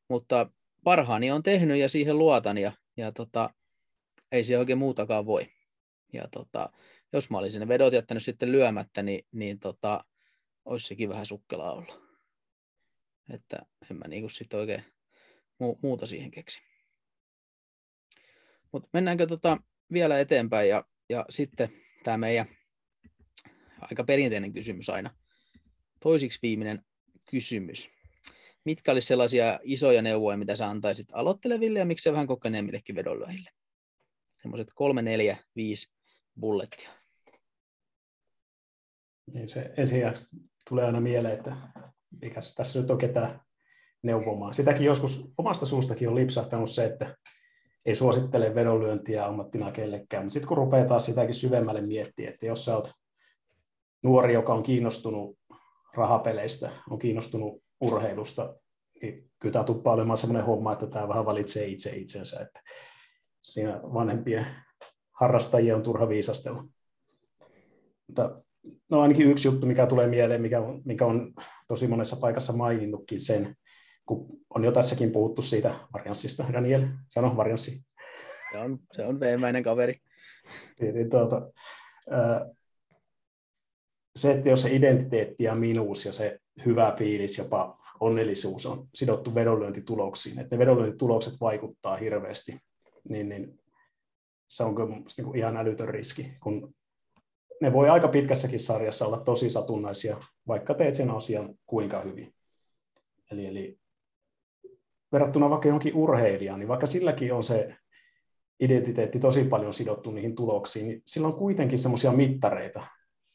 [0.10, 0.50] mutta
[0.84, 3.50] parhaani on tehnyt ja siihen luotan ja, ja tota,
[4.32, 5.48] ei se oikein muutakaan voi.
[6.14, 6.70] Ja tota,
[7.14, 10.06] jos mä olisin ne vedot jättänyt sitten lyömättä, niin, niin tota,
[10.66, 12.04] olisi sekin vähän sukkelaa ollut.
[13.30, 13.60] Että
[13.92, 14.84] en mä niinku sitten oikein
[15.64, 16.62] mu- muuta siihen keksi.
[18.72, 19.58] Mutta mennäänkö tota
[19.94, 21.70] vielä eteenpäin ja, ja sitten
[22.04, 22.46] tämä meidän
[23.82, 25.16] aika perinteinen kysymys aina.
[26.00, 26.86] Toisiksi viimeinen
[27.30, 27.90] kysymys.
[28.66, 33.50] Mitkä olisi sellaisia isoja neuvoja, mitä sä antaisit aloitteleville ja miksei vähän kokeneemmillekin vedonlyöjille?
[34.42, 35.92] Semmoiset kolme, neljä, viisi
[36.40, 37.03] bullettia.
[39.34, 40.36] Niin se ensisijaisesti
[40.70, 41.56] tulee aina mieleen, että
[42.22, 43.42] mikä tässä nyt on ketään
[44.04, 44.54] neuvomaan.
[44.54, 47.16] Sitäkin joskus omasta suustakin on lipsahtanut se, että
[47.86, 52.66] ei suosittele vedonlyöntiä ammattina kellekään, mutta sitten kun rupeaa taas sitäkin syvemmälle miettiä, että jos
[52.66, 52.92] sä oot
[54.04, 55.38] nuori, joka on kiinnostunut
[55.94, 58.56] rahapeleistä, on kiinnostunut urheilusta,
[59.02, 62.62] niin kyllä tämä tuppaa olemaan sellainen homma, että tämä vähän valitsee itse itsensä, että
[63.42, 64.46] siinä vanhempien
[65.12, 66.64] harrastajia on turha viisastella.
[68.08, 68.43] Mutta
[68.90, 71.34] no ainakin yksi juttu, mikä tulee mieleen, mikä on, mikä on
[71.68, 73.56] tosi monessa paikassa maininnutkin sen,
[74.06, 76.46] kun on jo tässäkin puhuttu siitä varianssista.
[76.54, 77.86] Daniel, sano varianssi.
[78.52, 79.98] Se on, se on veemäinen kaveri.
[80.80, 81.52] Niin, niin tuota,
[84.16, 89.36] se, että jos se identiteetti ja minuus ja se hyvä fiilis, jopa onnellisuus on sidottu
[89.36, 92.60] vedonlyöntituloksiin, että ne vedonlyöntitulokset vaikuttaa hirveästi,
[93.10, 93.60] niin, niin
[94.50, 96.76] se on kyllä niin kuin ihan älytön riski, kun
[97.64, 102.36] ne voi aika pitkässäkin sarjassa olla tosi satunnaisia, vaikka teet sen asian kuinka hyvin.
[103.32, 103.80] Eli, eli
[105.12, 107.76] verrattuna vaikka johonkin urheilijaan, niin vaikka silläkin on se
[108.60, 112.88] identiteetti tosi paljon sidottu niihin tuloksiin, niin sillä on kuitenkin semmoisia mittareita,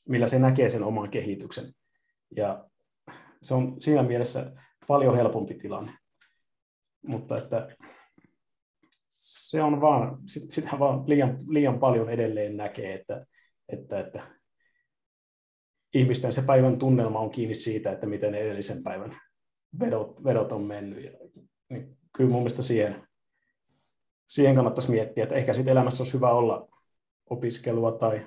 [0.08, 1.72] millä se näkee sen oman kehityksen.
[2.36, 2.68] Ja
[3.42, 4.52] se on siinä mielessä
[4.86, 5.92] paljon helpompi tilanne.
[7.06, 7.76] Mutta että
[9.10, 13.26] se on vaan, sitä vaan liian, liian paljon edelleen näkee, että,
[13.68, 14.22] että, että
[15.94, 19.20] ihmisten se päivän tunnelma on kiinni siitä, että miten edellisen päivän
[19.80, 21.04] vedot, vedot on mennyt.
[21.04, 21.10] Ja,
[21.70, 23.08] niin kyllä mun mielestä siihen,
[24.26, 26.68] siihen kannattaisi miettiä, että ehkä sitten elämässä olisi hyvä olla
[27.30, 28.26] opiskelua tai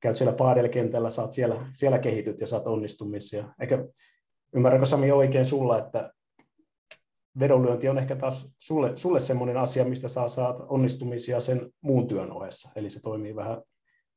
[0.00, 3.54] käyt siellä paadelikentällä, saat siellä, siellä kehityt ja saat onnistumisia.
[3.60, 3.84] Eikä
[4.54, 6.12] ymmärränkö Sami oikein sulla, että
[7.40, 12.32] vedonlyönti on ehkä taas sulle, sulle semmoinen asia, mistä saa saat onnistumisia sen muun työn
[12.32, 13.62] ohessa, eli se toimii vähän,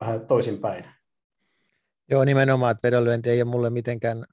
[0.01, 0.85] vähän toisinpäin.
[2.09, 4.25] Joo, nimenomaan, että vedonlyönti ei ole mulle mitenkään,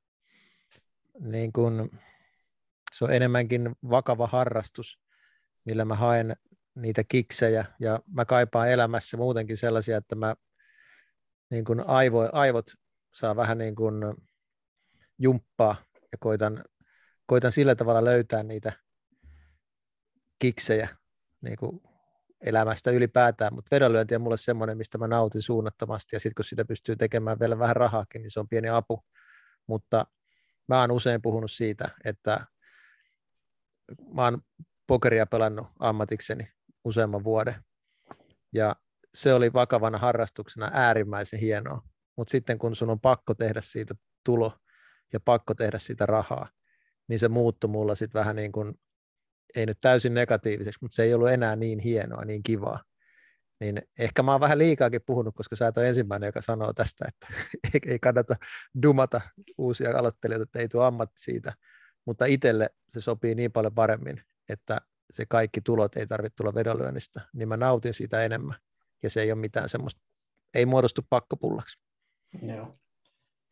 [1.20, 1.90] niin kuin,
[2.92, 4.98] se on enemmänkin vakava harrastus,
[5.64, 6.36] millä mä haen
[6.74, 10.34] niitä kiksejä, ja mä kaipaan elämässä muutenkin sellaisia, että mä
[11.50, 12.66] niin kuin aivo, aivot
[13.14, 13.94] saa vähän niin kuin
[15.18, 15.76] jumppaa
[16.12, 16.64] ja koitan,
[17.26, 18.72] koitan sillä tavalla löytää niitä
[20.38, 20.88] kiksejä
[21.40, 21.82] niin kuin
[22.42, 26.64] elämästä ylipäätään, mutta vedonlyönti on mulle semmoinen, mistä mä nautin suunnattomasti ja sitten kun sitä
[26.64, 29.04] pystyy tekemään vielä vähän rahaakin, niin se on pieni apu,
[29.66, 30.06] mutta
[30.68, 32.46] mä oon usein puhunut siitä, että
[34.14, 34.42] mä oon
[34.86, 36.52] pokeria pelannut ammatikseni
[36.84, 37.54] useamman vuoden
[38.52, 38.76] ja
[39.14, 41.82] se oli vakavana harrastuksena äärimmäisen hienoa.
[42.16, 44.52] Mutta sitten kun sun on pakko tehdä siitä tulo
[45.12, 46.48] ja pakko tehdä siitä rahaa,
[47.08, 48.74] niin se muuttui mulla sitten vähän niin kuin,
[49.56, 52.84] ei nyt täysin negatiiviseksi, mutta se ei ollut enää niin hienoa, niin kivaa.
[53.60, 57.04] Niin ehkä mä oon vähän liikaakin puhunut, koska sä et ole ensimmäinen, joka sanoo tästä,
[57.08, 57.26] että
[57.92, 58.34] ei kannata
[58.82, 59.20] dumata
[59.58, 61.52] uusia aloittelijoita, että ei tule ammatti siitä.
[62.06, 64.80] Mutta itselle se sopii niin paljon paremmin, että
[65.12, 68.56] se kaikki tulot ei tarvitse tulla vedonlyönnistä, niin mä nautin siitä enemmän
[69.02, 70.00] ja se ei ole mitään semmoista,
[70.54, 71.78] ei muodostu pakkopullaksi.
[72.42, 72.78] Joo.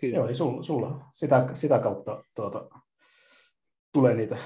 [0.00, 0.16] Kyllä.
[0.16, 2.68] Joo, sulla, sulla sitä, sitä kautta tuota,
[3.92, 4.36] tulee niitä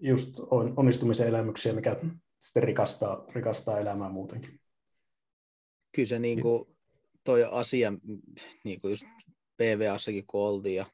[0.00, 0.34] just
[0.76, 1.96] onnistumisen elämyksiä, mikä
[2.38, 4.60] sitten rikastaa, rikastaa elämää muutenkin.
[5.92, 6.76] Kyllä se niin kuin,
[7.24, 7.92] toi asia,
[8.64, 9.04] niin kuin just
[9.56, 10.86] PVAssakin kun oltiin ja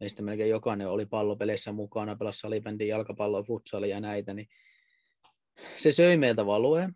[0.00, 4.48] meistä melkein jokainen oli pallopeleissä mukana, pelasi salibändin, jalkapalloa, futsalia ja näitä, niin
[5.76, 6.94] se söi meiltä valueen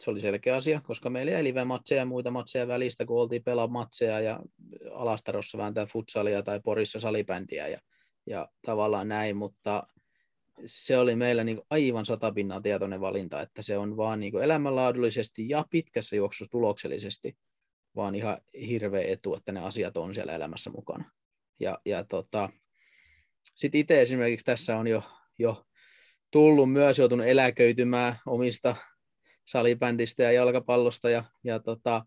[0.00, 3.66] se oli selkeä asia, koska meillä jäi live-matseja ja muita matseja välistä, kun oltiin pelaa
[3.66, 4.40] matseja ja
[4.92, 7.78] Alastarossa vääntää futsalia tai Porissa salibändiä ja,
[8.26, 9.86] ja tavallaan näin, mutta
[10.66, 15.64] se oli meillä niin aivan satapinnaa tietoinen valinta, että se on vaan niin elämänlaadullisesti ja
[15.70, 17.36] pitkässä juoksussa tuloksellisesti
[17.96, 18.38] vaan ihan
[18.68, 21.10] hirveä etu, että ne asiat on siellä elämässä mukana.
[21.60, 22.48] Ja, ja tota,
[23.54, 25.02] sitten itse esimerkiksi tässä on jo,
[25.38, 25.64] jo
[26.30, 28.76] tullut myös joutunut eläköitymään omista
[29.48, 32.04] salibändistä ja jalkapallosta ja, ja tota,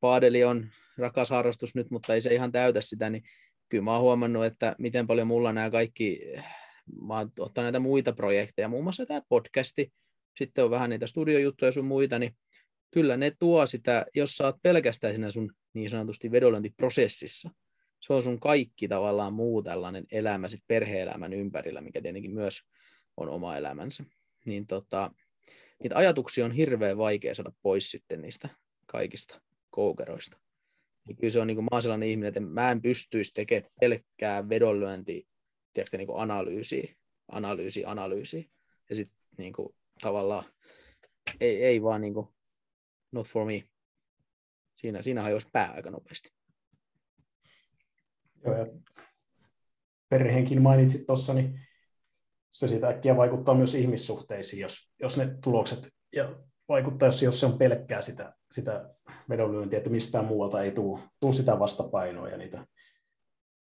[0.00, 0.68] paadeli on
[0.98, 3.22] rakas harrastus nyt, mutta ei se ihan täytä sitä, niin
[3.68, 6.20] kyllä mä oon huomannut, että miten paljon mulla nämä kaikki,
[7.00, 9.92] mä oon ottanut näitä muita projekteja, muun muassa tämä podcasti,
[10.38, 12.36] sitten on vähän niitä studiojuttuja sun muita, niin
[12.90, 17.50] kyllä ne tuo sitä, jos sä oot pelkästään siinä sun niin sanotusti vedonlyöntiprosessissa,
[18.00, 22.60] se on sun kaikki tavallaan muu tällainen elämä sit perhe-elämän ympärillä, mikä tietenkin myös
[23.16, 24.04] on oma elämänsä.
[24.46, 25.10] Niin tota,
[25.82, 28.48] niitä ajatuksia on hirveän vaikea saada pois sitten niistä
[28.86, 30.38] kaikista koukeroista.
[31.08, 33.70] Niin kyllä se on, niin kuin, mä oon sellainen ihminen, että mä en pystyisi tekemään
[33.80, 35.26] pelkkää vedonlyönti,
[35.74, 36.94] tiedätkö, niin analyysiä,
[37.28, 38.50] analyysi, analyysi.
[38.90, 40.44] Ja sitten niin kuin, tavallaan
[41.40, 42.28] ei, ei vaan niin kuin,
[43.12, 43.68] not for me.
[44.74, 46.32] Siinä, siinä hajosi pää aika nopeasti.
[48.44, 48.66] Joo, ja
[50.08, 51.60] perheenkin mainitsit tuossa, niin
[52.50, 56.36] se siitä äkkiä vaikuttaa myös ihmissuhteisiin, jos, jos ne tulokset ja
[56.68, 58.94] vaikuttaa, jos, jos se on pelkkää sitä, sitä
[59.28, 62.66] vedonlyöntiä, että mistään muualta ei tule, tule sitä vastapainoa ja niitä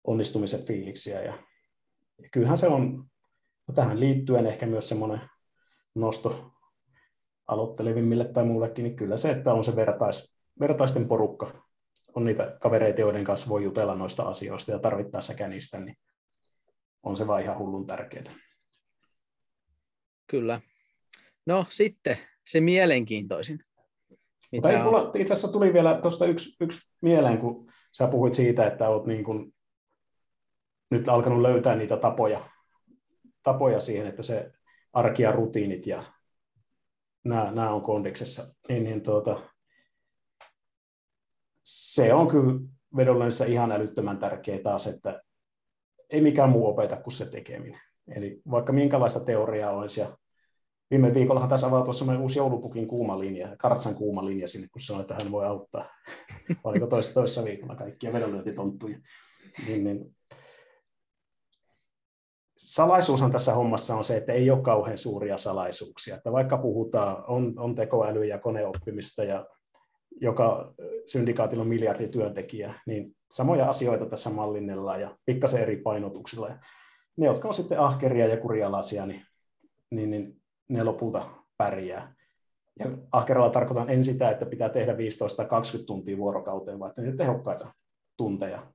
[0.05, 1.23] onnistumisen fiiliksiä.
[1.23, 1.39] Ja,
[2.23, 3.07] ja kyllähän se on
[3.69, 5.21] no tähän liittyen ehkä myös semmoinen
[5.95, 6.53] nosto
[7.47, 11.63] aloittelevimmille tai muullekin, niin kyllä se, että on se vertais, vertaisten porukka,
[12.15, 15.97] on niitä kavereita, joiden kanssa voi jutella noista asioista ja tarvittaessa känistä, niin
[17.03, 18.25] on se vaan ihan hullun tärkeää.
[20.27, 20.61] Kyllä.
[21.47, 23.59] No sitten se mielenkiintoisin.
[24.53, 28.67] Mitä Mutta mulla itse asiassa tuli vielä tuosta yksi, yksi mieleen, kun sä puhuit siitä,
[28.67, 29.55] että olet niin kuin
[30.91, 32.41] nyt alkanut löytää niitä tapoja,
[33.43, 34.53] tapoja siihen, että se
[34.93, 36.03] arki ja rutiinit ja
[37.25, 39.41] nämä, nämä on kondiksessa, niin, niin tuota,
[41.63, 42.61] se on kyllä
[42.97, 45.23] vedollensä ihan älyttömän tärkeää taas, että
[46.11, 47.81] ei mikään muu opeta kuin se tekeminen.
[48.09, 50.19] Eli vaikka minkälaista teoriaa olisi, ja
[50.91, 55.01] viime viikollahan tässä avautui semmoinen uusi joulupukin kuuma linja, Kartsan kuuma linja sinne, kun sanoi,
[55.01, 55.89] että hän voi auttaa.
[56.65, 58.99] Oliko toisessa, toisessa viikolla kaikkia vedonlyöntitonttuja.
[59.67, 60.17] Niin, niin.
[62.57, 66.17] Salaisuushan tässä hommassa on se, että ei ole kauhean suuria salaisuuksia.
[66.17, 69.47] Että vaikka puhutaan, on, on tekoäly ja koneoppimista ja
[70.21, 76.49] joka syndikaatilla on miljardi työntekijää, niin samoja asioita tässä mallinnellaan ja pikkasen eri painotuksilla.
[76.49, 76.59] Ja
[77.17, 79.27] ne, jotka on sitten ahkeria ja kurialaisia, niin,
[79.91, 82.15] niin, niin ne lopulta pärjää.
[82.79, 84.97] Ja ahkeralla tarkoitan en sitä, että pitää tehdä 15-20
[85.87, 87.75] tuntia vuorokauteen, vaan että niitä tehokkaita
[88.17, 88.73] tunteja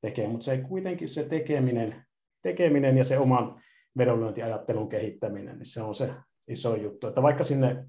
[0.00, 2.03] tekee, mutta se kuitenkin se tekeminen,
[2.44, 3.62] tekeminen ja se oman
[3.98, 6.14] vedonlyöntiajattelun kehittäminen, niin se on se
[6.48, 7.06] iso juttu.
[7.06, 7.86] Että vaikka sinne,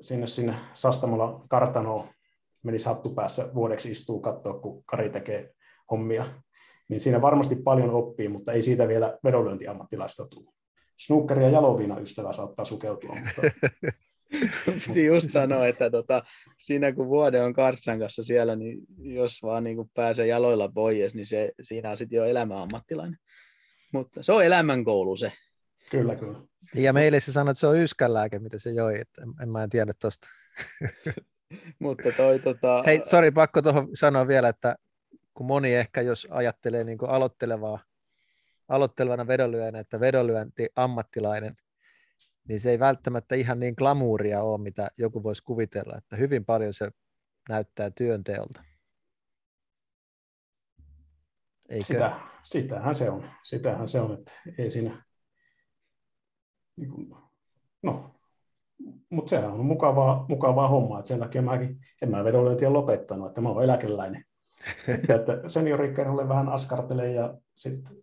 [0.00, 2.08] sinne, sinne Sastamolla kartanoon
[2.62, 5.50] menisi hattupäässä vuodeksi istuu katsoa, kun Kari tekee
[5.90, 6.26] hommia,
[6.88, 10.52] niin siinä varmasti paljon oppii, mutta ei siitä vielä vedonlyöntiammattilaista tule.
[10.96, 13.14] Snookeri ja jaloviina ystävä saattaa sukeutua.
[13.14, 13.42] Mutta...
[14.86, 16.22] Piti just sanoa, että tota,
[16.58, 21.26] siinä kun vuode on Kartsan kanssa siellä, niin jos vaan niin pääsee jaloilla pois, niin
[21.26, 23.18] se, siinä on sitten jo elämäammattilainen.
[23.92, 25.32] Mutta se on elämänkoulu se.
[25.90, 26.38] Kyllä, kyllä.
[26.74, 29.62] Ja meille se sanoi, että se on yskänlääke, mitä se joi, että en, en mä
[29.62, 30.28] en tiedä tosta.
[31.78, 32.82] Mutta toi tota...
[32.86, 34.76] Hei, sori, pakko tuohon sanoa vielä, että
[35.34, 37.78] kun moni ehkä, jos ajattelee niin aloittelevaa,
[38.68, 41.56] aloittelevana vedonlyönä, että vedonlyönti ammattilainen,
[42.48, 46.74] niin se ei välttämättä ihan niin glamuuria ole, mitä joku voisi kuvitella, että hyvin paljon
[46.74, 46.90] se
[47.48, 48.62] näyttää työnteolta.
[51.68, 51.84] Eikö?
[51.84, 53.24] Sitä, sitähän se on.
[53.44, 55.04] Sitähän se on, että ei siinä...
[56.76, 56.90] Niin
[57.82, 58.14] no,
[59.10, 63.40] mutta sehän on mukavaa, mukavaa hommaa, että sen takia mäkin, en mä vedonlyöntiä lopettanut, että
[63.40, 64.24] mä oon eläkeläinen.
[65.16, 67.96] että seniorikkaille vähän askartelee ja sitten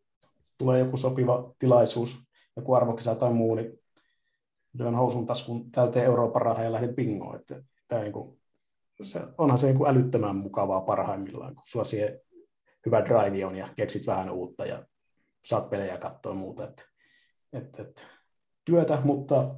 [0.58, 3.79] tulee joku sopiva tilaisuus, joku arvokisa tai muu, niin
[4.74, 7.36] lyön housun taskun täyteen Euroopan rahaa ja lähden bingoon.
[7.36, 8.40] Että, että niin kuin,
[9.02, 12.20] se, onhan se niin kuin älyttömän mukavaa parhaimmillaan, kun sulla siihen
[12.86, 14.86] hyvä drive on ja keksit vähän uutta ja
[15.46, 16.64] saat pelejä katsoa muuta.
[16.64, 16.84] Että,
[17.54, 18.02] että, että,
[18.66, 19.56] työtä, mutta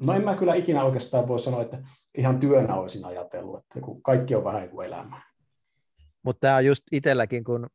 [0.00, 1.78] no en mä kyllä ikinä oikeastaan voi sanoa, että
[2.18, 5.32] ihan työnä olisin ajatellut, että kun kaikki on vähän kuin elämää.
[6.22, 7.66] Mutta tämä on just itselläkin, kun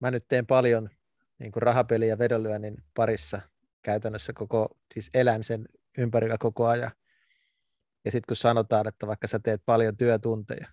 [0.00, 0.90] mä nyt teen paljon
[1.38, 3.40] niin kuin rahapeli- ja vedonlyönnin parissa
[3.82, 5.68] käytännössä koko, siis elän sen
[5.98, 6.90] ympärillä koko ajan.
[8.04, 10.68] Ja sitten kun sanotaan, että vaikka sä teet paljon työtunteja,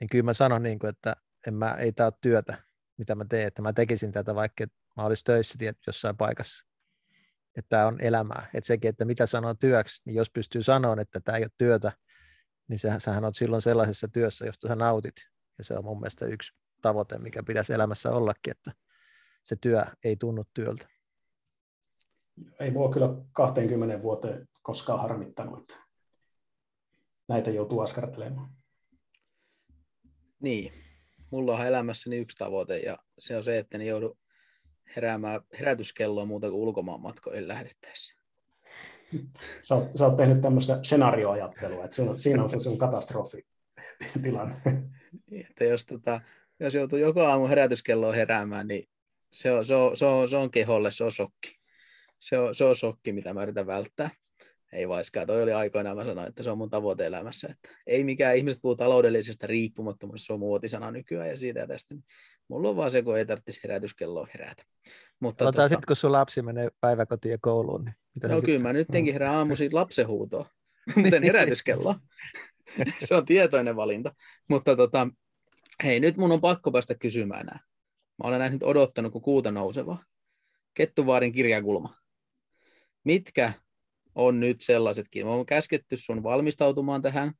[0.00, 1.16] niin kyllä mä sanon, niin kuin, että
[1.46, 2.62] en mä, ei tämä ole työtä,
[2.98, 4.64] mitä mä teen, että mä tekisin tätä vaikka
[4.96, 6.66] mä olisin töissä jossain paikassa.
[7.56, 8.50] Että tämä on elämää.
[8.54, 11.92] Että sekin, että mitä sanoo työksi, niin jos pystyy sanomaan, että tämä ei ole työtä,
[12.68, 15.14] niin sähän, sähän olet silloin sellaisessa työssä, josta sä nautit.
[15.58, 16.52] Ja se on mun mielestä yksi
[16.82, 18.72] tavoite, mikä pitäisi elämässä ollakin, että
[19.42, 20.88] se työ ei tunnu työltä.
[22.60, 25.74] Ei mua kyllä 20 vuoteen koskaan harmittanut, että
[27.28, 28.50] näitä joutuu askartelemaan.
[30.40, 30.72] Niin,
[31.30, 34.18] mulla on elämässäni yksi tavoite ja se on se, että en joudu
[34.96, 38.14] heräämään herätyskelloa muuta kuin ulkomaan matkoihin lähdettäessä.
[39.60, 44.54] Sä oot, sä oot tehnyt tämmöistä skenaarioajattelua, että sun, siinä on se sun katastrofitilanne.
[45.30, 46.20] Niin, että jos, tota,
[46.60, 48.88] jos joutuu joka aamu herätyskelloa heräämään, niin
[49.32, 51.57] se on, se on, se on, se on keholle, se on shokki.
[52.18, 54.10] Se on, se on shokki, mitä mä yritän välttää.
[54.72, 57.48] Ei vaiskaan, toi oli aikoinaan, mä sanoin, että se on mun tavoite elämässä.
[57.50, 61.94] Että ei mikään, ihmiset puhuu taloudellisesta riippumattomuudesta, se on muotisana nykyään ja siitä ja tästä.
[62.48, 64.64] Mulla on vaan se, kun ei tarvitsisi herätyskelloa herätä.
[65.20, 65.68] Mutta tota...
[65.68, 69.34] sitten, kun sun lapsi menee päiväkotiin ja kouluun, niin mitä No kyllä, mä nytkin herään
[69.34, 70.46] aamuisin lapsenhuutoon,
[70.96, 71.94] muuten herätyskello.
[73.08, 74.14] se on tietoinen valinta.
[74.48, 75.08] Mutta tota,
[75.84, 77.60] hei, nyt mun on pakko päästä kysymään nämä.
[78.18, 79.98] Mä olen nähnyt odottanut, kun kuuta nouseva.
[80.74, 81.96] Kettuvaarin kirjakulma.
[83.08, 83.52] Mitkä
[84.14, 85.26] on nyt sellaisetkin?
[85.26, 87.32] Mä oon käsketty sun valmistautumaan tähän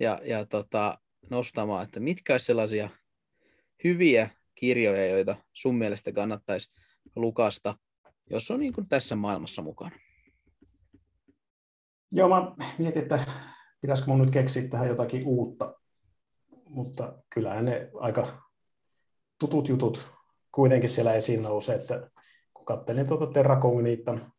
[0.00, 0.98] ja, ja tota,
[1.30, 2.90] nostamaan, että mitkä olisi sellaisia
[3.84, 6.70] hyviä kirjoja, joita sun mielestä kannattaisi
[7.16, 7.74] lukasta,
[8.30, 9.96] jos on niin kuin tässä maailmassa mukana?
[12.12, 13.24] Joo, mä mietin, että
[13.80, 15.74] pitäisikö mun nyt keksiä tähän jotakin uutta,
[16.68, 18.42] mutta kyllä ne aika
[19.38, 20.10] tutut jutut
[20.52, 22.10] kuitenkin siellä esiin nousee, että
[22.54, 24.32] kun katselin tuota Terra Cognitan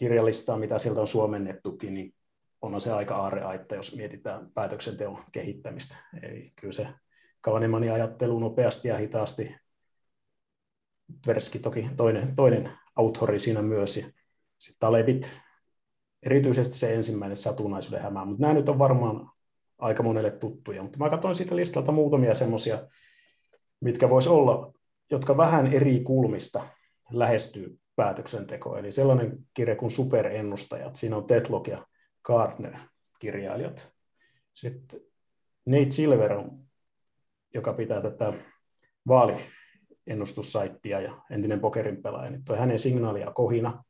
[0.00, 2.14] kirjalistaa, mitä sieltä on suomennettukin, niin
[2.62, 5.96] on se aika aarreaitta, jos mietitään päätöksenteon kehittämistä.
[6.22, 6.86] Eli kyllä se
[7.40, 9.56] Kavanemanin ajattelu nopeasti ja hitaasti.
[11.26, 13.96] Verski toki toinen, toinen autori siinä myös.
[13.96, 14.06] Ja
[14.58, 15.40] sitten Talebit,
[16.22, 19.30] erityisesti se ensimmäinen satunnaisuuden hämää, mutta nämä nyt on varmaan
[19.78, 20.82] aika monelle tuttuja.
[20.82, 22.88] Mutta mä katsoin siitä listalta muutamia semmoisia,
[23.80, 24.72] mitkä vois olla,
[25.10, 26.66] jotka vähän eri kulmista
[27.10, 28.78] lähestyy päätöksentekoa.
[28.78, 31.86] Eli sellainen kirja kuin Superennustajat, siinä on Tetlock ja
[32.24, 32.74] Gardner
[33.18, 33.92] kirjailijat.
[34.54, 35.00] Sitten
[35.66, 36.32] Nate Silver
[37.54, 38.32] joka pitää tätä
[39.08, 43.84] vaaliennustussaittia ja entinen pokerin pelaaja, niin toi hänen signaalia kohina.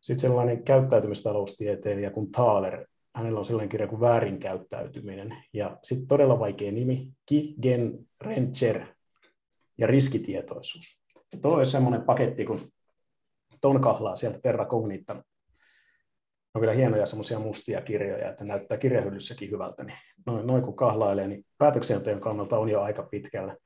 [0.00, 6.72] Sitten sellainen käyttäytymistaloustieteilijä kuin Thaler, hänellä on sellainen kirja kuin Väärinkäyttäytyminen, ja sitten todella vaikea
[6.72, 8.86] nimi, Ki Gen Rencher
[9.78, 11.02] ja riskitietoisuus.
[11.42, 12.72] Tuo on semmoinen paketti, kun
[13.62, 15.22] ton kahlaa sieltä Terra Cognitan
[16.54, 21.28] on kyllä hienoja semmoisia mustia kirjoja, että näyttää kirjahyllyssäkin hyvältä, niin noin, noin kun kahlailee,
[21.28, 23.56] niin päätöksenteon kannalta on jo aika pitkällä.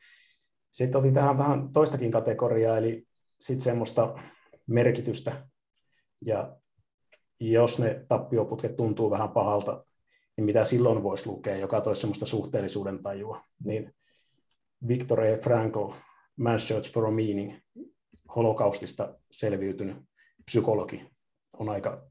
[0.70, 3.06] Sitten otin tähän vähän toistakin kategoriaa, eli
[3.40, 4.14] sitten semmoista
[4.66, 5.48] merkitystä,
[6.26, 6.56] ja
[7.40, 9.84] jos ne tappioputket tuntuu vähän pahalta,
[10.36, 13.94] niin mitä silloin voisi lukea, joka toisi semmoista suhteellisuuden tajua, niin
[14.88, 15.38] Victor E.
[15.38, 15.90] Frankl,
[16.40, 17.54] Man's Search for a Meaning,
[18.36, 19.96] holokaustista selviytynyt
[20.44, 21.10] psykologi,
[21.58, 22.06] on aika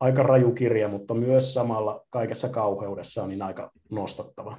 [0.00, 4.56] aika raju kirja, mutta myös samalla kaikessa kauheudessa niin aika nostattava.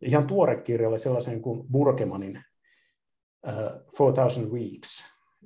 [0.00, 2.42] Ihan tuore kirja oli sellaisen kuin Burkemanin
[3.46, 5.04] uh, 4000 Weeks,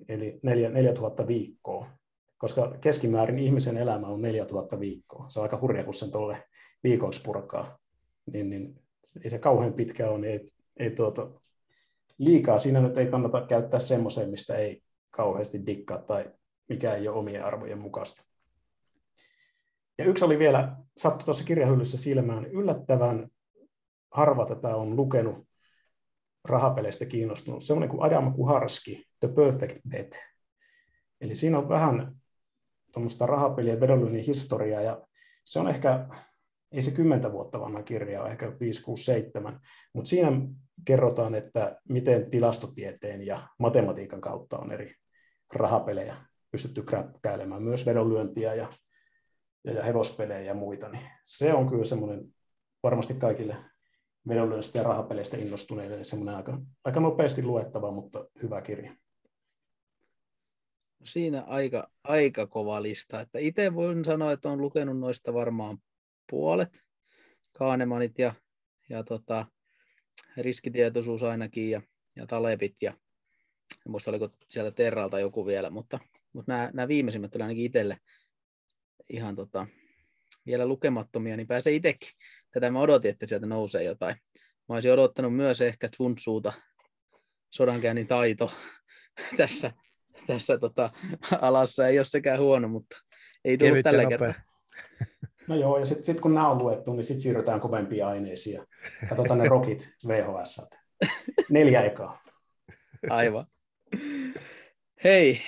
[0.08, 1.86] eli 4000 viikkoa,
[2.38, 5.28] koska keskimäärin ihmisen elämä on 4000 viikkoa.
[5.28, 6.42] Se on aika hurja, kun sen tuolle
[6.84, 7.78] viikoksi purkaa.
[8.32, 8.80] Niin, niin
[9.24, 11.30] ei se kauhean pitkä ole, niin ei, ei tuota,
[12.18, 16.32] liikaa siinä nyt ei kannata käyttää semmoiseen, mistä ei kauheasti dikkaa tai
[16.68, 18.24] mikä ei ole omien arvojen mukaista.
[19.98, 23.28] Ja yksi oli vielä, sattui tuossa kirjahyllyssä silmään, yllättävän
[24.10, 25.48] harva tätä on lukenut
[26.48, 27.64] rahapeleistä kiinnostunut.
[27.64, 30.18] Semmoinen kuin Adam Kuharski, The Perfect Bet.
[31.20, 32.16] Eli siinä on vähän
[32.92, 35.06] tuommoista rahapelien vedonlyönnin historiaa, ja
[35.44, 36.08] se on ehkä,
[36.74, 39.60] ei se kymmentä vuotta vanha kirja ole, ehkä 5, 6, 7,
[39.92, 40.32] mutta siinä
[40.84, 44.94] kerrotaan, että miten tilastotieteen ja matematiikan kautta on eri
[45.52, 46.16] rahapelejä
[46.50, 48.68] pystytty kräppäilemään, myös vedonlyöntiä ja
[49.64, 52.34] ja, ja hevospelejä ja muita, niin se on kyllä semmoinen
[52.82, 53.56] varmasti kaikille
[54.28, 58.96] vedonlyönnistä ja rahapeleistä innostuneille niin semmoinen aika, aika nopeasti luettava, mutta hyvä kirja.
[61.04, 63.20] Siinä aika, aika kova lista.
[63.20, 65.78] Että itse voin sanoa, että olen lukenut noista varmaan
[66.30, 66.80] puolet,
[67.58, 68.34] Kaanemanit ja,
[68.88, 69.46] ja tota,
[70.36, 71.82] riskitietoisuus ainakin ja,
[72.16, 72.94] ja Talebit ja
[73.86, 75.98] en muista oliko sieltä Terralta joku vielä, mutta,
[76.32, 77.98] mutta nämä, nämä viimeisimmät tuli ainakin itselle
[79.10, 79.66] ihan tota,
[80.46, 82.08] vielä lukemattomia, niin pääsee itsekin.
[82.50, 84.16] Tätä mä odotin, että sieltä nousee jotain.
[84.68, 86.52] Mä olisin odottanut myös ehkä Sun Tzuta,
[87.50, 88.52] sodankäynnin taito
[89.36, 89.72] tässä,
[90.26, 90.90] tässä tota,
[91.40, 91.88] alassa.
[91.88, 92.96] Ei ole sekään huono, mutta
[93.44, 94.34] ei tullut Kevyt tällä kertaa.
[95.48, 98.66] No joo, ja sitten sit kun nämä on luettu, niin sitten siirrytään kovempiin aineisiin ja
[99.08, 100.68] katsotaan ne rokit VHS.
[101.50, 102.22] Neljä ekaa.
[103.10, 103.46] Aivan.
[105.04, 105.40] Hei,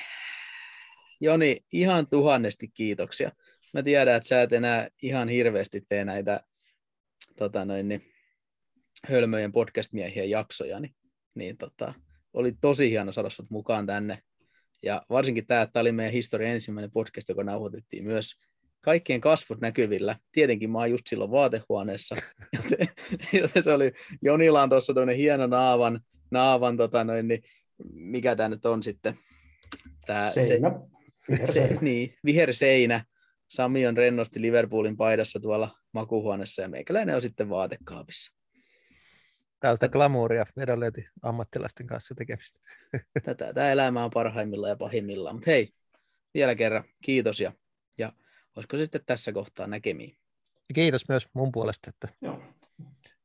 [1.20, 3.30] Joni, ihan tuhannesti kiitoksia.
[3.72, 6.40] Mä tiedän, että sä et enää ihan hirveästi tee näitä
[7.36, 8.02] tota noin, niin,
[9.08, 10.94] hölmöjen podcast-miehien jaksoja, niin,
[11.34, 11.94] niin tota,
[12.32, 14.18] oli tosi hieno saada sut mukaan tänne.
[14.82, 18.34] Ja varsinkin tämä, että oli meidän historian ensimmäinen podcast, joka nauhoitettiin myös
[18.86, 20.16] kaikkien kasvot näkyvillä.
[20.32, 22.16] Tietenkin mä oon just silloin vaatehuoneessa,
[22.56, 22.88] joten,
[23.32, 27.42] joten se oli, Jonilla on tuossa hieno naavan, naavan tota noin, niin,
[27.92, 29.18] mikä tämä nyt on sitten?
[30.06, 30.70] Tää, seinä.
[31.46, 33.04] Se, se, niin, viherseinä.
[33.48, 38.36] Sami on rennosti Liverpoolin paidassa tuolla makuhuoneessa ja meikäläinen on sitten vaatekaapissa.
[39.60, 42.60] Tällaista glamouria vedonlyöti ammattilaisten kanssa tekemistä.
[43.24, 45.36] Tätä, tämä elämä on parhaimmillaan ja pahimmillaan.
[45.36, 45.68] Mutta hei,
[46.34, 47.52] vielä kerran kiitos ja,
[47.98, 48.12] ja
[48.56, 50.16] Olisiko se sitten tässä kohtaa näkemiin?
[50.74, 52.40] Kiitos myös mun puolesta, että Joo.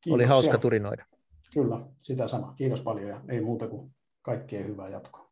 [0.10, 1.06] Oli hauska turinoida.
[1.54, 2.54] Kyllä, sitä sama.
[2.58, 5.32] Kiitos paljon ja ei muuta kuin kaikkea hyvää jatkoa.